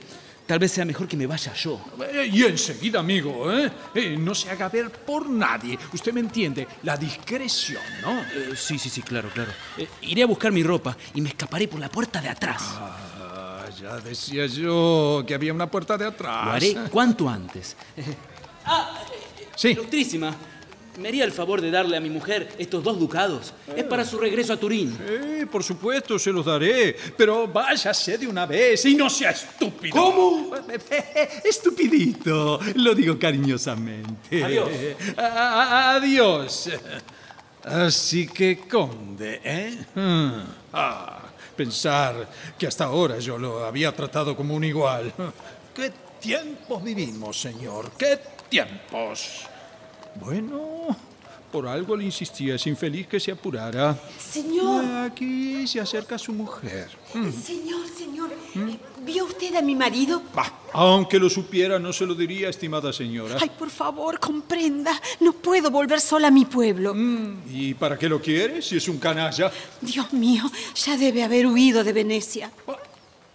[0.45, 1.79] tal vez sea mejor que me vaya yo.
[2.11, 3.71] Eh, Y enseguida, amigo, ¿eh?
[3.95, 5.77] Eh, no se haga ver por nadie.
[5.93, 8.19] Usted me entiende, la discreción, ¿no?
[8.21, 9.51] Eh, sí, sí, sí, claro, claro.
[9.77, 12.61] Eh, iré a buscar mi ropa y me escaparé por la puerta de atrás.
[12.65, 12.97] Ah,
[13.83, 16.45] ya decía yo que había una puerta de atrás.
[16.45, 17.75] Lo haré cuanto antes.
[18.65, 18.97] ah,
[19.55, 19.69] sí.
[19.69, 20.33] Ilustrísima,
[20.99, 23.53] ¿me haría el favor de darle a mi mujer estos dos ducados?
[23.75, 24.97] Es para su regreso a Turín.
[25.05, 26.95] Eh, por supuesto, se los daré.
[27.17, 29.93] Pero váyase de una vez y no sea estúpido.
[29.93, 30.51] ¿Cómo?
[31.43, 32.59] Estupidito.
[32.75, 34.43] Lo digo cariñosamente.
[34.43, 34.69] Adiós.
[35.17, 36.69] A- adiós.
[37.65, 39.77] Así que, conde, ¿eh?
[39.95, 40.31] Hmm.
[40.73, 41.22] Ah,
[41.55, 42.27] pensar
[42.57, 45.13] que hasta ahora yo lo había tratado como un igual.
[45.75, 47.91] ¿Qué tiempos vivimos, señor?
[47.97, 49.47] ¿Qué tiempos?
[50.15, 50.95] Bueno,
[51.53, 53.95] por algo le insistía, es infeliz que se apurara.
[54.17, 54.83] Señor.
[55.05, 56.89] Aquí se acerca su mujer.
[57.13, 57.29] Mm.
[57.31, 58.31] Señor, señor,
[59.05, 60.23] ¿vio usted a mi marido?
[60.33, 63.37] Bah, aunque lo supiera, no se lo diría, estimada señora.
[63.39, 64.99] Ay, por favor, comprenda.
[65.19, 66.95] No puedo volver sola a mi pueblo.
[67.51, 69.51] ¿Y para qué lo quiere si es un canalla?
[69.79, 72.51] Dios mío, ya debe haber huido de Venecia.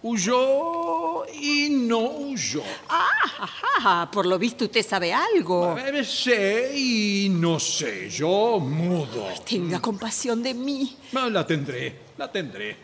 [0.01, 2.63] Huyó y no huyó.
[2.87, 3.07] Ah,
[3.39, 5.77] ajá, por lo visto usted sabe algo.
[5.77, 9.27] Eh, Sé y no sé, yo mudo.
[9.47, 10.95] Tenga compasión de mí.
[11.15, 12.77] Ah, La tendré, la tendré.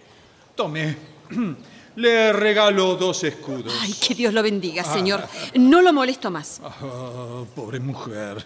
[0.55, 0.95] Tome,
[1.95, 3.73] le regalo dos escudos.
[3.81, 4.93] Ay, que Dios lo bendiga, Ah.
[4.93, 5.25] señor.
[5.55, 6.59] No lo molesto más.
[6.63, 8.45] Ah, pobre mujer.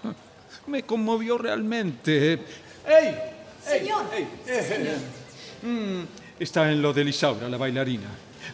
[0.67, 2.33] Me conmovió realmente.
[2.87, 3.15] ¡Ey!
[3.65, 4.03] Señor,
[5.63, 6.03] Mm,
[6.39, 8.07] Está en lo de Lisaura, la bailarina.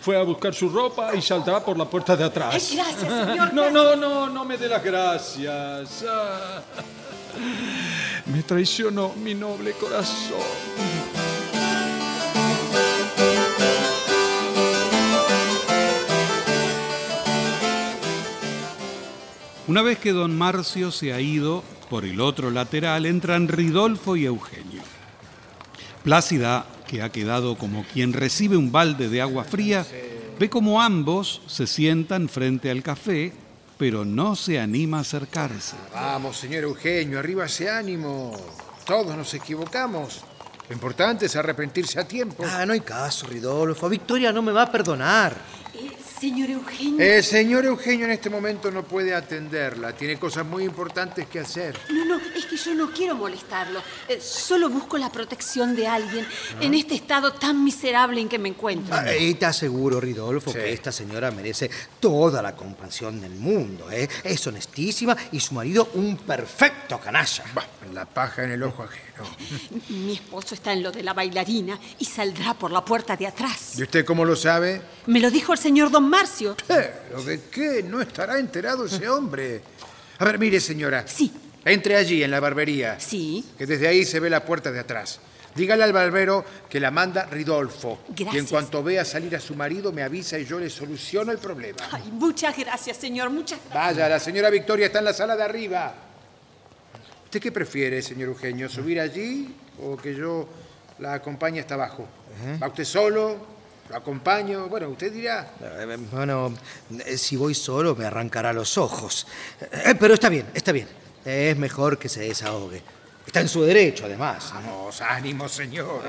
[0.05, 2.53] Fue a buscar su ropa y saldrá por la puerta de atrás.
[2.53, 6.05] Ay, gracias, señor, No, no, no, no me dé las gracias.
[6.07, 6.61] Ah.
[8.27, 10.37] Me traicionó mi noble corazón.
[19.67, 24.25] Una vez que don Marcio se ha ido, por el otro lateral entran Ridolfo y
[24.25, 24.83] Eugenio.
[26.03, 29.85] Plácida, que ha quedado como quien recibe un balde de agua fría,
[30.39, 33.33] ve como ambos se sientan frente al café,
[33.77, 35.75] pero no se anima a acercarse.
[35.93, 38.35] Vamos, señor Eugenio, arriba ese ánimo.
[38.85, 40.21] Todos nos equivocamos.
[40.67, 42.43] Lo importante es arrepentirse a tiempo.
[42.47, 43.87] Ah, no hay caso, Ridolfo.
[43.89, 45.35] Victoria no me va a perdonar.
[46.19, 46.99] Señor Eugenio.
[47.05, 49.93] El señor Eugenio en este momento no puede atenderla.
[49.93, 51.77] Tiene cosas muy importantes que hacer.
[51.89, 53.81] No, no, es que yo no quiero molestarlo.
[54.07, 56.25] Eh, solo busco la protección de alguien
[56.61, 58.95] en este estado tan miserable en que me encuentro.
[58.95, 61.69] Ah, Y te aseguro, Ridolfo, que esta señora merece
[61.99, 63.91] toda la compasión del mundo.
[63.91, 64.07] ¿eh?
[64.23, 67.43] Es honestísima y su marido un perfecto canalla.
[67.93, 69.05] La paja en el ojo ajeno.
[69.89, 73.77] Mi esposo está en lo de la bailarina y saldrá por la puerta de atrás.
[73.77, 74.81] ¿Y usted cómo lo sabe?
[75.05, 76.55] Me lo dijo el señor don Marcio.
[76.67, 77.83] ¿Pero de qué?
[77.83, 79.61] No estará enterado ese hombre.
[80.19, 81.05] A ver, mire, señora.
[81.07, 81.31] Sí.
[81.63, 82.99] Entre allí, en la barbería.
[82.99, 83.43] Sí.
[83.57, 85.19] Que desde ahí se ve la puerta de atrás.
[85.55, 87.99] Dígale al barbero que la manda Ridolfo.
[88.09, 88.49] Y en Gracias.
[88.49, 91.77] cuanto vea salir a su marido, me avisa y yo le soluciono el problema.
[91.91, 93.95] Ay, muchas gracias, señor, muchas gracias.
[93.95, 95.93] Vaya, la señora Victoria está en la sala de arriba.
[97.23, 98.67] ¿Usted qué prefiere, señor Eugenio?
[98.67, 100.47] ¿Subir allí o que yo
[100.99, 102.05] la acompañe hasta abajo?
[102.61, 103.54] ¿Va usted solo?
[103.89, 104.67] ¿Lo acompaño?
[104.67, 105.47] Bueno, usted dirá.
[106.11, 106.53] Bueno,
[107.05, 109.27] eh, si voy solo me arrancará los ojos.
[109.61, 110.87] Eh, Pero está bien, está bien.
[111.23, 112.81] Es mejor que se desahogue.
[113.25, 114.51] Está en su derecho, además.
[114.53, 116.01] Vamos, ánimo, señor.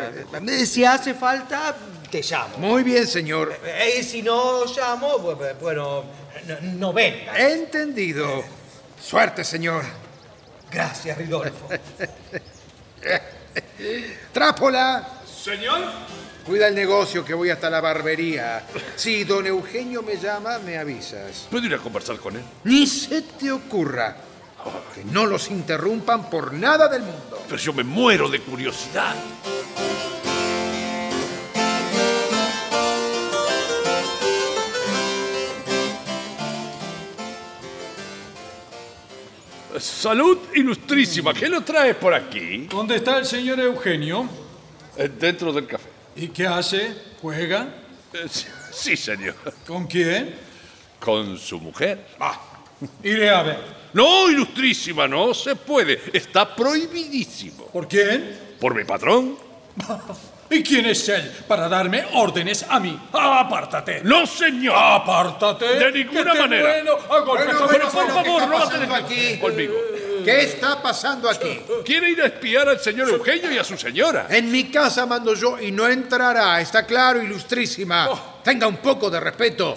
[0.48, 1.74] Eh, Si hace falta,
[2.10, 2.58] te llamo.
[2.58, 3.58] Muy bien, señor.
[3.64, 6.04] Eh, Y si no llamo, bu- bu- bueno,
[6.46, 7.38] no, no venga.
[7.38, 8.44] Entendido.
[9.02, 9.82] Suerte, señor.
[10.70, 11.68] Gracias, Ridolfo.
[14.32, 15.06] Trápola.
[15.42, 15.80] Señor.
[16.46, 18.64] Cuida el negocio que voy hasta la barbería.
[18.94, 21.48] Si don Eugenio me llama, me avisas.
[21.50, 22.42] ¿Puedo ir a conversar con él?
[22.64, 24.16] Ni se te ocurra
[24.94, 27.42] que no los interrumpan por nada del mundo.
[27.48, 29.14] Pero yo me muero de curiosidad.
[39.78, 41.34] Salud ilustrísima.
[41.34, 42.66] ¿Qué lo trae por aquí?
[42.70, 44.26] ¿Dónde está el señor Eugenio?
[44.96, 45.95] Eh, Dentro del café.
[46.16, 46.94] ¿Y qué hace?
[47.20, 47.66] ¿Juega?
[48.12, 49.34] Eh, sí- Sí, señor.
[49.66, 50.34] ¿Con quién?
[51.00, 52.06] Con su mujer.
[53.02, 53.58] Iré a ver.
[53.94, 55.98] No, ilustrísima, no se puede.
[56.12, 57.64] Está prohibidísimo.
[57.68, 58.38] ¿Por quién?
[58.60, 59.38] ¿Por mi patrón?
[60.50, 63.00] ¿Y quién es él para darme órdenes a mí?
[63.12, 64.02] ¡Apártate!
[64.04, 64.74] ¡No, señor!
[64.78, 65.66] ¡Apártate!
[65.78, 66.70] De ninguna manera.
[66.70, 67.46] vuelo a golpes.
[67.46, 69.38] Bueno, bueno, Pero por bueno, ¿qué favor, no va a pasando tener aquí?
[69.40, 69.74] conmigo.
[70.26, 71.60] ¿Qué está pasando aquí?
[71.84, 74.26] Quiere ir a espiar al señor Eugenio y a su señora.
[74.28, 76.60] En mi casa mando yo y no entrará.
[76.60, 78.40] Está claro, ilustrísima.
[78.42, 79.76] Tenga un poco de respeto.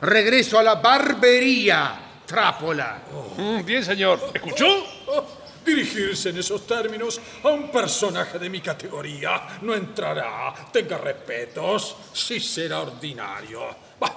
[0.00, 3.02] Regreso a la barbería, Trápola.
[3.36, 4.30] Mm, bien, señor.
[4.32, 4.66] ¿Escuchó?
[5.62, 10.54] Dirigirse en esos términos a un personaje de mi categoría no entrará.
[10.72, 11.96] Tenga respetos.
[12.14, 13.60] Sí será ordinario.
[14.02, 14.10] Va,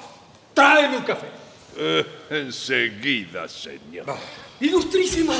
[0.53, 1.27] tráeme un café.
[1.75, 4.05] Eh, enseguida, señor.
[4.61, 5.35] Ilustrísima,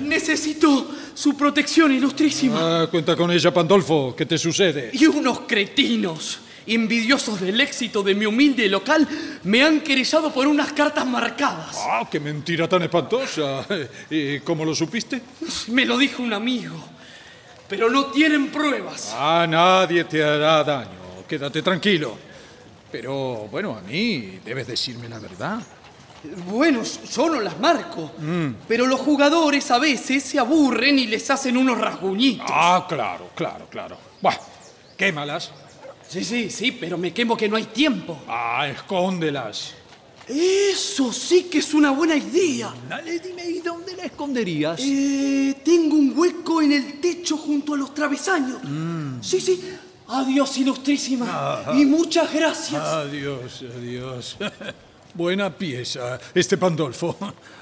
[0.00, 2.82] necesito su protección, ilustrísima.
[2.82, 4.14] Ah, cuenta con ella, Pandolfo.
[4.16, 4.90] ¿Qué te sucede?
[4.94, 9.06] Y unos cretinos, envidiosos del éxito de mi humilde local,
[9.44, 11.76] me han querellado por unas cartas marcadas.
[11.80, 13.66] Ah, qué mentira tan espantosa.
[14.08, 15.20] ¿Y cómo lo supiste?
[15.68, 16.76] Me lo dijo un amigo,
[17.68, 19.14] pero no tienen pruebas.
[19.14, 21.24] Ah, nadie te hará daño.
[21.28, 22.16] Quédate tranquilo.
[22.90, 25.60] Pero, bueno, a mí debes decirme la verdad.
[26.48, 28.12] Bueno, yo no las marco,
[28.68, 32.46] pero los jugadores a veces se aburren y les hacen unos rasguñitos.
[32.48, 33.96] Ah, claro, claro, claro.
[34.20, 34.36] Buah,
[34.96, 35.50] quémalas.
[36.08, 38.18] Sí, sí, sí, pero me quemo que no hay tiempo.
[38.28, 39.74] Ah, escóndelas.
[40.28, 42.72] Eso sí que es una buena idea.
[42.88, 44.78] Dale, dime, ¿y dónde la esconderías?
[44.80, 48.60] Eh, tengo un hueco en el techo junto a los travesaños.
[49.20, 49.60] Sí, sí.
[50.08, 51.64] Adiós, ilustrísima.
[51.74, 52.80] Y muchas gracias.
[52.80, 54.36] Adiós, adiós.
[55.14, 57.16] Buena pieza, este Pandolfo.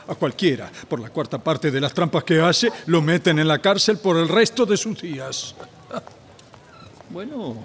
[0.06, 3.60] A cualquiera, por la cuarta parte de las trampas que hace, lo meten en la
[3.60, 5.54] cárcel por el resto de sus días.
[7.10, 7.56] Bueno,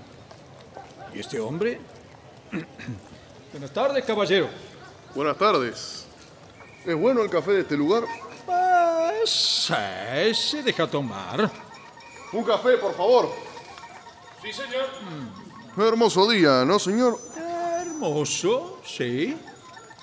[1.13, 1.79] ¿y este hombre?
[3.51, 4.47] Buenas tardes, caballero.
[5.13, 6.05] Buenas tardes.
[6.85, 8.03] ¿Es bueno el café de este lugar?
[8.45, 11.51] Pues, sí, se deja tomar.
[12.31, 13.31] Un café, por favor.
[14.41, 14.87] Sí, señor.
[15.77, 17.19] Hermoso día, ¿no, señor?
[17.79, 19.37] Hermoso, sí.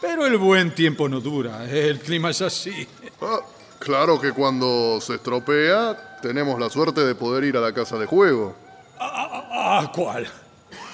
[0.03, 1.65] Pero el buen tiempo no dura.
[1.65, 2.87] El clima es así.
[3.21, 3.39] Ah,
[3.79, 8.07] claro que cuando se estropea, tenemos la suerte de poder ir a la casa de
[8.07, 8.55] juego.
[8.99, 10.29] ¿A cuál?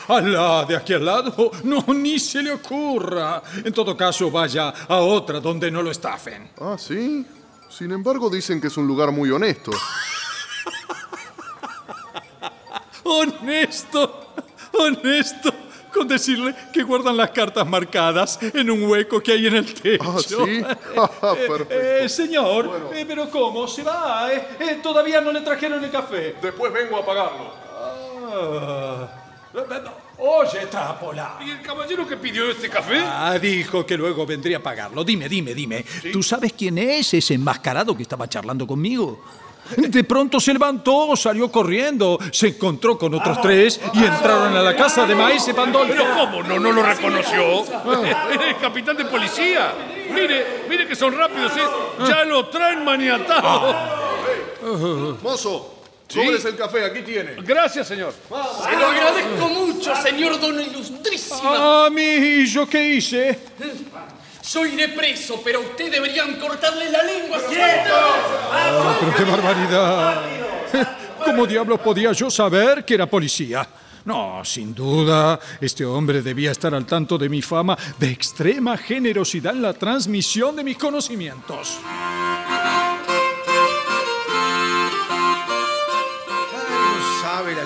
[0.08, 1.50] ¿A la de aquí al lado?
[1.64, 3.42] No, ni se le ocurra.
[3.64, 6.50] En todo caso, vaya a otra donde no lo estafen.
[6.60, 7.26] Ah, sí.
[7.70, 9.70] Sin embargo, dicen que es un lugar muy honesto.
[13.04, 14.34] Honesto,
[14.72, 15.50] honesto.
[15.98, 20.04] Con decirle que guardan las cartas marcadas en un hueco que hay en el techo.
[20.04, 20.36] Ah, ¿sí?
[21.48, 21.74] Perfecto.
[21.74, 23.66] Eh, eh, señor, eh, pero ¿cómo?
[23.66, 24.32] ¿Se va?
[24.32, 26.36] Eh, eh, todavía no le trajeron el café.
[26.40, 27.52] Después vengo a pagarlo.
[28.32, 29.08] Ah.
[30.18, 31.38] Oye, Trápola.
[31.44, 33.00] ¿Y el caballero que pidió este café?
[33.04, 35.02] Ah, dijo que luego vendría a pagarlo.
[35.02, 35.84] Dime, dime, dime.
[36.12, 39.20] ¿Tú sabes quién es ese enmascarado que estaba charlando conmigo?
[39.76, 44.74] De pronto se levantó, salió corriendo, se encontró con otros tres y entraron a la
[44.74, 45.92] casa de Maese Pandolfo.
[45.92, 46.42] ¿Pero cómo?
[46.42, 47.64] ¿No, no lo reconoció?
[48.04, 49.72] Era el capitán de policía.
[50.12, 52.06] Mire, mire que son rápidos, ¿eh?
[52.08, 53.74] Ya lo traen maniatado.
[55.22, 55.74] Mozo,
[56.08, 57.36] sobres el café, aquí tiene.
[57.42, 58.12] Gracias, señor.
[58.12, 61.40] Se lo agradezco mucho, señor don Ilustrísima.
[61.44, 63.38] Ah, mi, ¿y yo qué hice?
[64.52, 67.38] Yo iré preso, pero a usted deberían cortarle la lengua.
[68.50, 70.22] Ah, pero qué barbaridad.
[71.24, 73.68] ¿Cómo diablos podía yo saber que era policía?
[74.06, 79.54] No, sin duda, este hombre debía estar al tanto de mi fama de extrema generosidad
[79.54, 81.78] en la transmisión de mis conocimientos.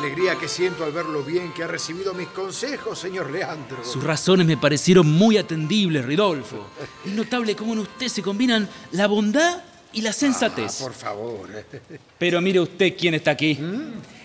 [0.03, 3.85] Alegría que siento al ver lo bien que ha recibido mis consejos, señor Leandro.
[3.85, 6.67] Sus razones me parecieron muy atendibles, Ridolfo.
[7.07, 9.63] Es notable cómo en usted se combinan la bondad
[9.93, 10.81] y la sensatez.
[10.81, 11.49] Ah, por favor.
[12.19, 13.57] Pero mire usted quién está aquí.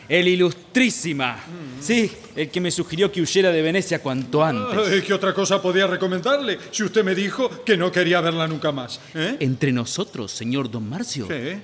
[0.10, 1.38] El ilustrísima.
[1.80, 4.94] Sí, el que me sugirió que huyera de Venecia cuanto antes.
[4.94, 8.72] Ay, ¿Qué otra cosa podía recomendarle si usted me dijo que no quería verla nunca
[8.72, 8.99] más?
[9.14, 9.38] ¿Eh?
[9.41, 11.28] Entre nosotros, señor Don Marcio.
[11.28, 11.60] Sí.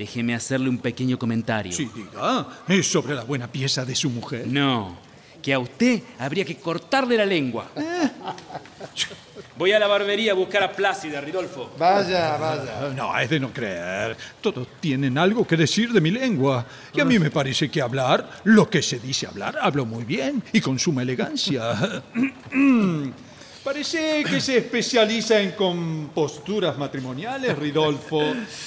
[0.00, 1.72] Déjeme hacerle un pequeño comentario.
[1.72, 2.46] Sí, diga.
[2.66, 4.46] ¿Es sobre la buena pieza de su mujer?
[4.46, 4.96] No,
[5.42, 7.68] que a usted habría que cortarle la lengua.
[9.58, 11.74] Voy a la barbería a buscar a Plácida, Ridolfo.
[11.78, 12.94] Vaya, vaya.
[12.96, 14.16] No, es de no creer.
[14.40, 16.64] Todos tienen algo que decir de mi lengua.
[16.94, 20.42] Y a mí me parece que hablar, lo que se dice hablar, hablo muy bien
[20.50, 22.02] y con suma elegancia.
[23.62, 28.20] Parece que se especializa en composturas matrimoniales, Ridolfo.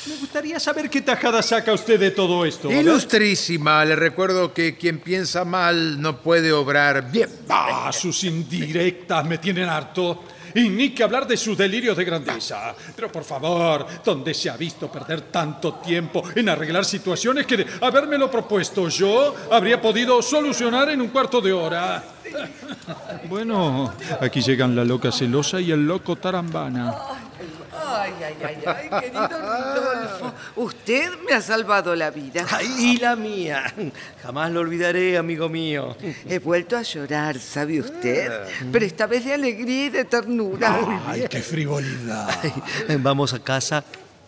[0.06, 2.72] Me gustaría saber qué tajada saca usted de todo esto.
[2.72, 7.28] Ilustrísima, le recuerdo que quien piensa mal no puede obrar bien.
[7.50, 10.26] Ah, sus indirectas me tienen harto.
[10.56, 12.76] Y ni que hablar de sus delirios de grandeza.
[12.96, 17.66] Pero por favor, ¿dónde se ha visto perder tanto tiempo en arreglar situaciones que de
[17.82, 22.04] habérmelo propuesto yo habría podido solucionar en un cuarto de hora?
[23.30, 26.94] Bueno, aquí llegan la loca celosa y el loco tarambana.
[27.96, 30.34] Ay, ay, ay, ay, querido Rodolfo.
[30.56, 32.46] Usted me ha salvado la vida.
[32.80, 33.74] Y la mía.
[34.22, 35.96] Jamás lo olvidaré, amigo mío.
[36.28, 38.32] He vuelto a llorar, ¿sabe usted?
[38.72, 41.04] Pero esta vez de alegría y de ternura.
[41.08, 42.30] ¡Ay, qué frivolidad!
[43.00, 43.84] Vamos a casa,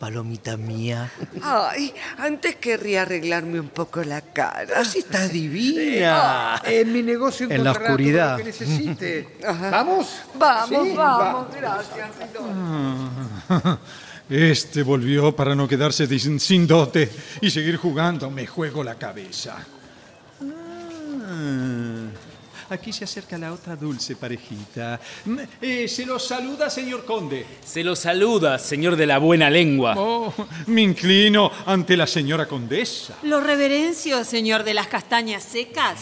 [0.06, 1.10] palomita mía.
[1.42, 4.82] Ay, antes querría arreglarme un poco la cara.
[4.82, 6.62] Así está divina.
[6.64, 8.34] En mi negocio En la oscuridad.
[8.34, 9.38] lo que necesite.
[9.72, 10.08] ¿Vamos?
[10.36, 11.58] Vamos, Sí, vamos, va.
[11.58, 12.10] gracias.
[14.30, 17.10] Este volvió para no quedarse sin, sin dote
[17.42, 18.30] y seguir jugando.
[18.30, 19.56] Me juego la cabeza.
[21.28, 21.95] Ah,
[22.70, 25.00] Aquí se acerca la otra dulce parejita.
[25.26, 27.46] Mm, eh, se los saluda, señor conde.
[27.64, 29.94] Se lo saluda, señor de la buena lengua.
[29.98, 30.34] Oh,
[30.68, 33.16] me inclino ante la señora condesa.
[33.24, 36.00] Lo reverencio, señor de las castañas secas.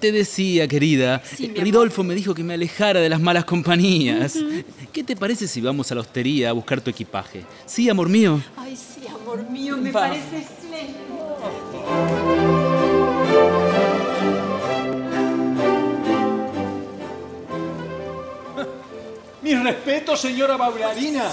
[0.00, 4.38] Te decía, querida, Sí, mi Ridolfo me dijo que me alejara de las malas compañías.
[4.92, 7.44] ¿Qué te parece si vamos a la hostería a buscar tu equipaje?
[7.66, 8.40] Sí, amor mío.
[8.56, 10.02] Ay, sí, amor mío, me Va.
[10.08, 12.33] parece espléndido.
[19.44, 21.30] Mi respeto, señora bailarina.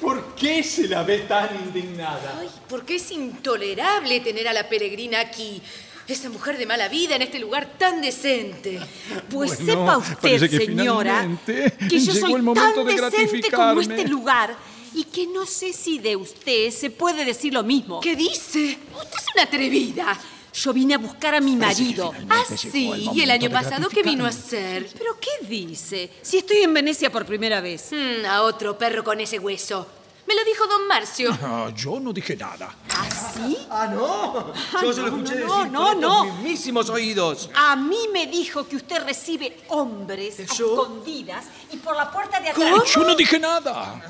[0.00, 2.38] ¿Por qué se la ve tan indignada?
[2.40, 5.60] Ay, porque es intolerable tener a la peregrina aquí.
[6.08, 8.80] Esa mujer de mala vida en este lugar tan decente.
[9.28, 13.82] Pues Bueno, sepa usted, que señora, que yo soy el momento tan de decente como
[13.82, 14.56] este lugar
[14.94, 18.00] y que no sé si de usted se puede decir lo mismo.
[18.00, 18.78] ¿Qué dice?
[18.96, 20.18] Usted es una atrevida.
[20.52, 22.12] Yo vine a buscar a mi marido.
[22.28, 23.10] Ah, sí.
[23.14, 24.88] ¿Y el año pasado qué vino a hacer?
[24.96, 26.10] ¿Pero qué dice?
[26.22, 27.90] Si estoy en Venecia por primera vez.
[27.92, 29.86] Mm, a otro perro con ese hueso.
[30.30, 31.36] Me lo dijo don Marcio.
[31.42, 32.72] Ah, yo no dije nada.
[32.94, 33.66] ¿Ah, sí?
[33.68, 34.52] Ah, no.
[34.74, 36.22] Ah, Yo se lo no, escuché no, decir no, con no.
[36.22, 37.50] estos mismísimos oídos.
[37.56, 42.84] A mí me dijo que usted recibe hombres escondidas y por la puerta de atrás.
[42.94, 44.00] Yo no dije nada.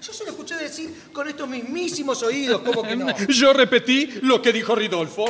[0.00, 2.62] Yo se lo escuché decir con estos mismísimos oídos.
[2.62, 3.16] ¿Cómo que no?
[3.28, 5.26] Yo repetí lo que dijo Ridolfo.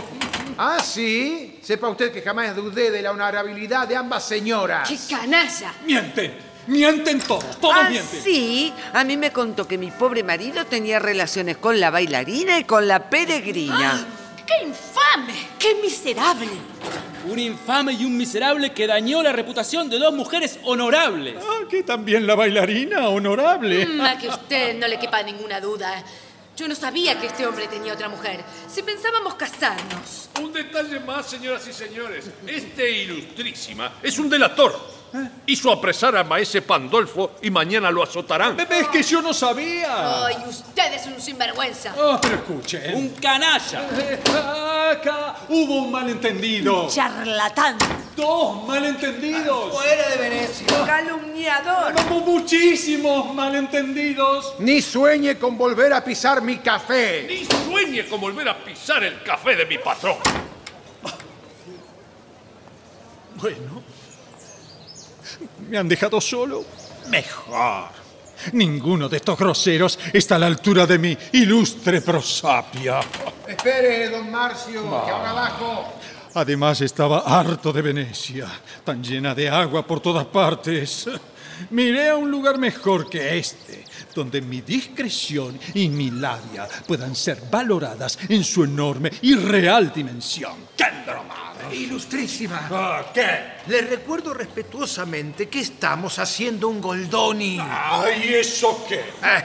[0.57, 1.59] Ah, sí.
[1.63, 4.89] Sepa usted que jamás dudé de la honorabilidad de ambas señoras.
[4.89, 5.75] ¡Qué canalla!
[5.85, 6.52] Mienten.
[6.67, 7.59] Mienten todos.
[7.61, 8.23] Todos Ah, mienten.
[8.23, 8.73] sí.
[8.93, 12.87] A mí me contó que mi pobre marido tenía relaciones con la bailarina y con
[12.87, 14.07] la peregrina.
[14.47, 15.33] ¡Qué infame!
[15.59, 16.49] ¡Qué miserable!
[17.29, 21.37] Un infame y un miserable que dañó la reputación de dos mujeres honorables.
[21.41, 23.87] Ah, que también la bailarina, honorable.
[23.87, 26.03] Mm, a que usted no le quepa ninguna duda.
[26.57, 28.45] Yo no sabía que este hombre tenía otra mujer.
[28.73, 30.29] Si pensábamos casarnos.
[30.41, 32.27] Un detalle más, señoras y señores.
[32.47, 35.02] Este ilustrísima es un delator.
[35.47, 38.59] Hizo apresar a maese Pandolfo y mañana lo azotarán.
[38.59, 40.25] Es que yo no sabía.
[40.27, 41.95] Ay, usted es un sinvergüenza.
[41.99, 42.95] Oh, pero escuchen.
[42.95, 44.91] Un canalla.
[44.91, 46.89] Acá hubo un malentendido.
[46.89, 47.77] Charlatán.
[48.17, 49.73] Dos malentendidos.
[49.75, 50.67] Fuera de Venecia.
[50.87, 51.95] Calumniador.
[52.11, 54.55] Hubo muchísimos malentendidos.
[54.61, 57.27] Ni sueñe con volver a pisar mi café.
[57.29, 60.17] Ni sueñe con volver a pisar el café de mi patrón.
[63.37, 63.83] Bueno.
[65.69, 66.65] ¿Me han dejado solo?
[67.09, 68.03] Mejor.
[68.53, 73.01] Ninguno de estos groseros está a la altura de mi ilustre prosapia.
[73.47, 75.95] Espere, don Marcio, que ahora abajo.
[76.35, 78.49] Además estaba harto de Venecia,
[78.85, 81.09] tan llena de agua por todas partes.
[81.71, 87.43] Miré a un lugar mejor que este, donde mi discreción y mi labia puedan ser
[87.51, 90.55] valoradas en su enorme y real dimensión.
[90.77, 91.52] ¡Qué broma!
[91.73, 92.69] Ilustrísima.
[92.71, 93.29] Ah, ¿Qué?
[93.67, 97.59] Le recuerdo respetuosamente que estamos haciendo un Goldoni.
[97.61, 98.97] ¡Ay, eso qué!
[99.01, 99.45] Eh,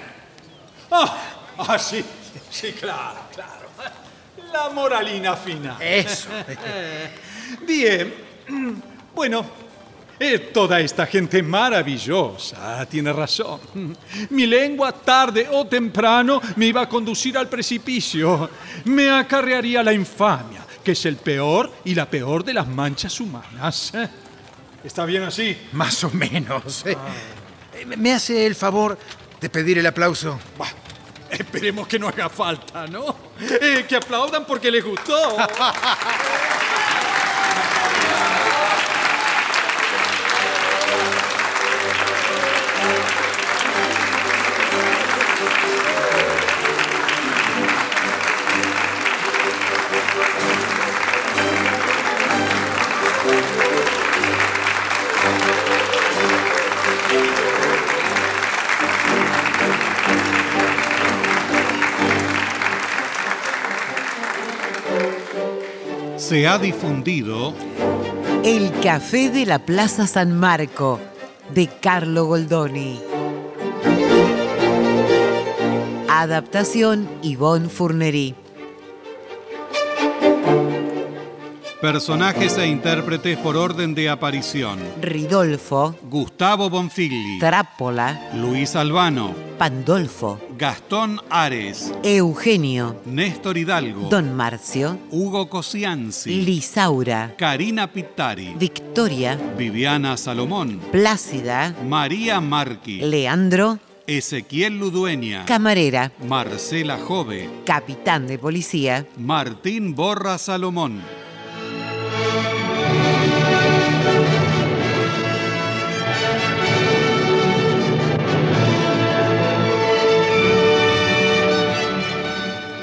[0.90, 1.18] Ah,
[1.58, 2.04] ah, sí,
[2.50, 3.68] sí, claro, claro.
[4.54, 5.76] La moralina final.
[5.82, 6.30] Eso.
[7.68, 8.14] Bien.
[9.14, 9.46] Bueno,
[10.20, 13.60] eh, toda esta gente maravillosa tiene razón.
[14.30, 18.50] Mi lengua tarde o temprano me iba a conducir al precipicio.
[18.86, 23.92] Me acarrearía la infamia, que es el peor y la peor de las manchas humanas.
[24.86, 25.58] ¿Está bien así?
[25.74, 26.86] Más o menos.
[26.86, 26.96] eh.
[27.98, 28.98] ¿Me hace el favor
[29.42, 30.40] de pedir el aplauso?
[30.58, 30.72] Bah,
[31.30, 33.14] esperemos que no haga falta, ¿no?
[33.38, 35.36] Eh, que aplaudan porque les gustó.
[66.28, 67.54] Se ha difundido
[68.44, 71.00] El Café de la Plaza San Marco,
[71.56, 73.00] de Carlo Goldoni.
[76.10, 78.36] Adaptación Yvonne Fournery.
[81.82, 84.80] Personajes e intérpretes por orden de aparición.
[85.02, 95.50] Ridolfo, Gustavo Bonfigli, Trápola, Luis Albano, Pandolfo, Gastón Ares, Eugenio, Néstor Hidalgo, Don Marcio, Hugo
[95.50, 106.98] Cosianzi, Lisaura, Karina Pittari, Victoria, Viviana Salomón, Plácida, María Marqui, Leandro, Ezequiel Ludueña, Camarera, Marcela
[106.98, 111.02] Jove, capitán de policía, Martín Borra Salomón.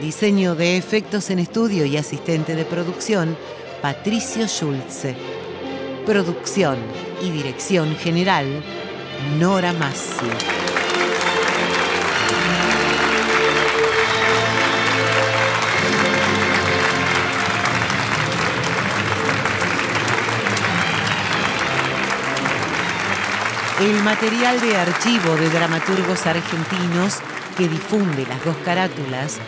[0.00, 3.36] Diseño de efectos en estudio y asistente de producción,
[3.80, 5.14] Patricio Schulze.
[6.04, 6.76] Producción
[7.22, 8.46] y dirección general,
[9.38, 10.26] Nora Massi.
[23.80, 27.18] El material de archivo de dramaturgos argentinos
[27.56, 29.38] que difunde las dos carátulas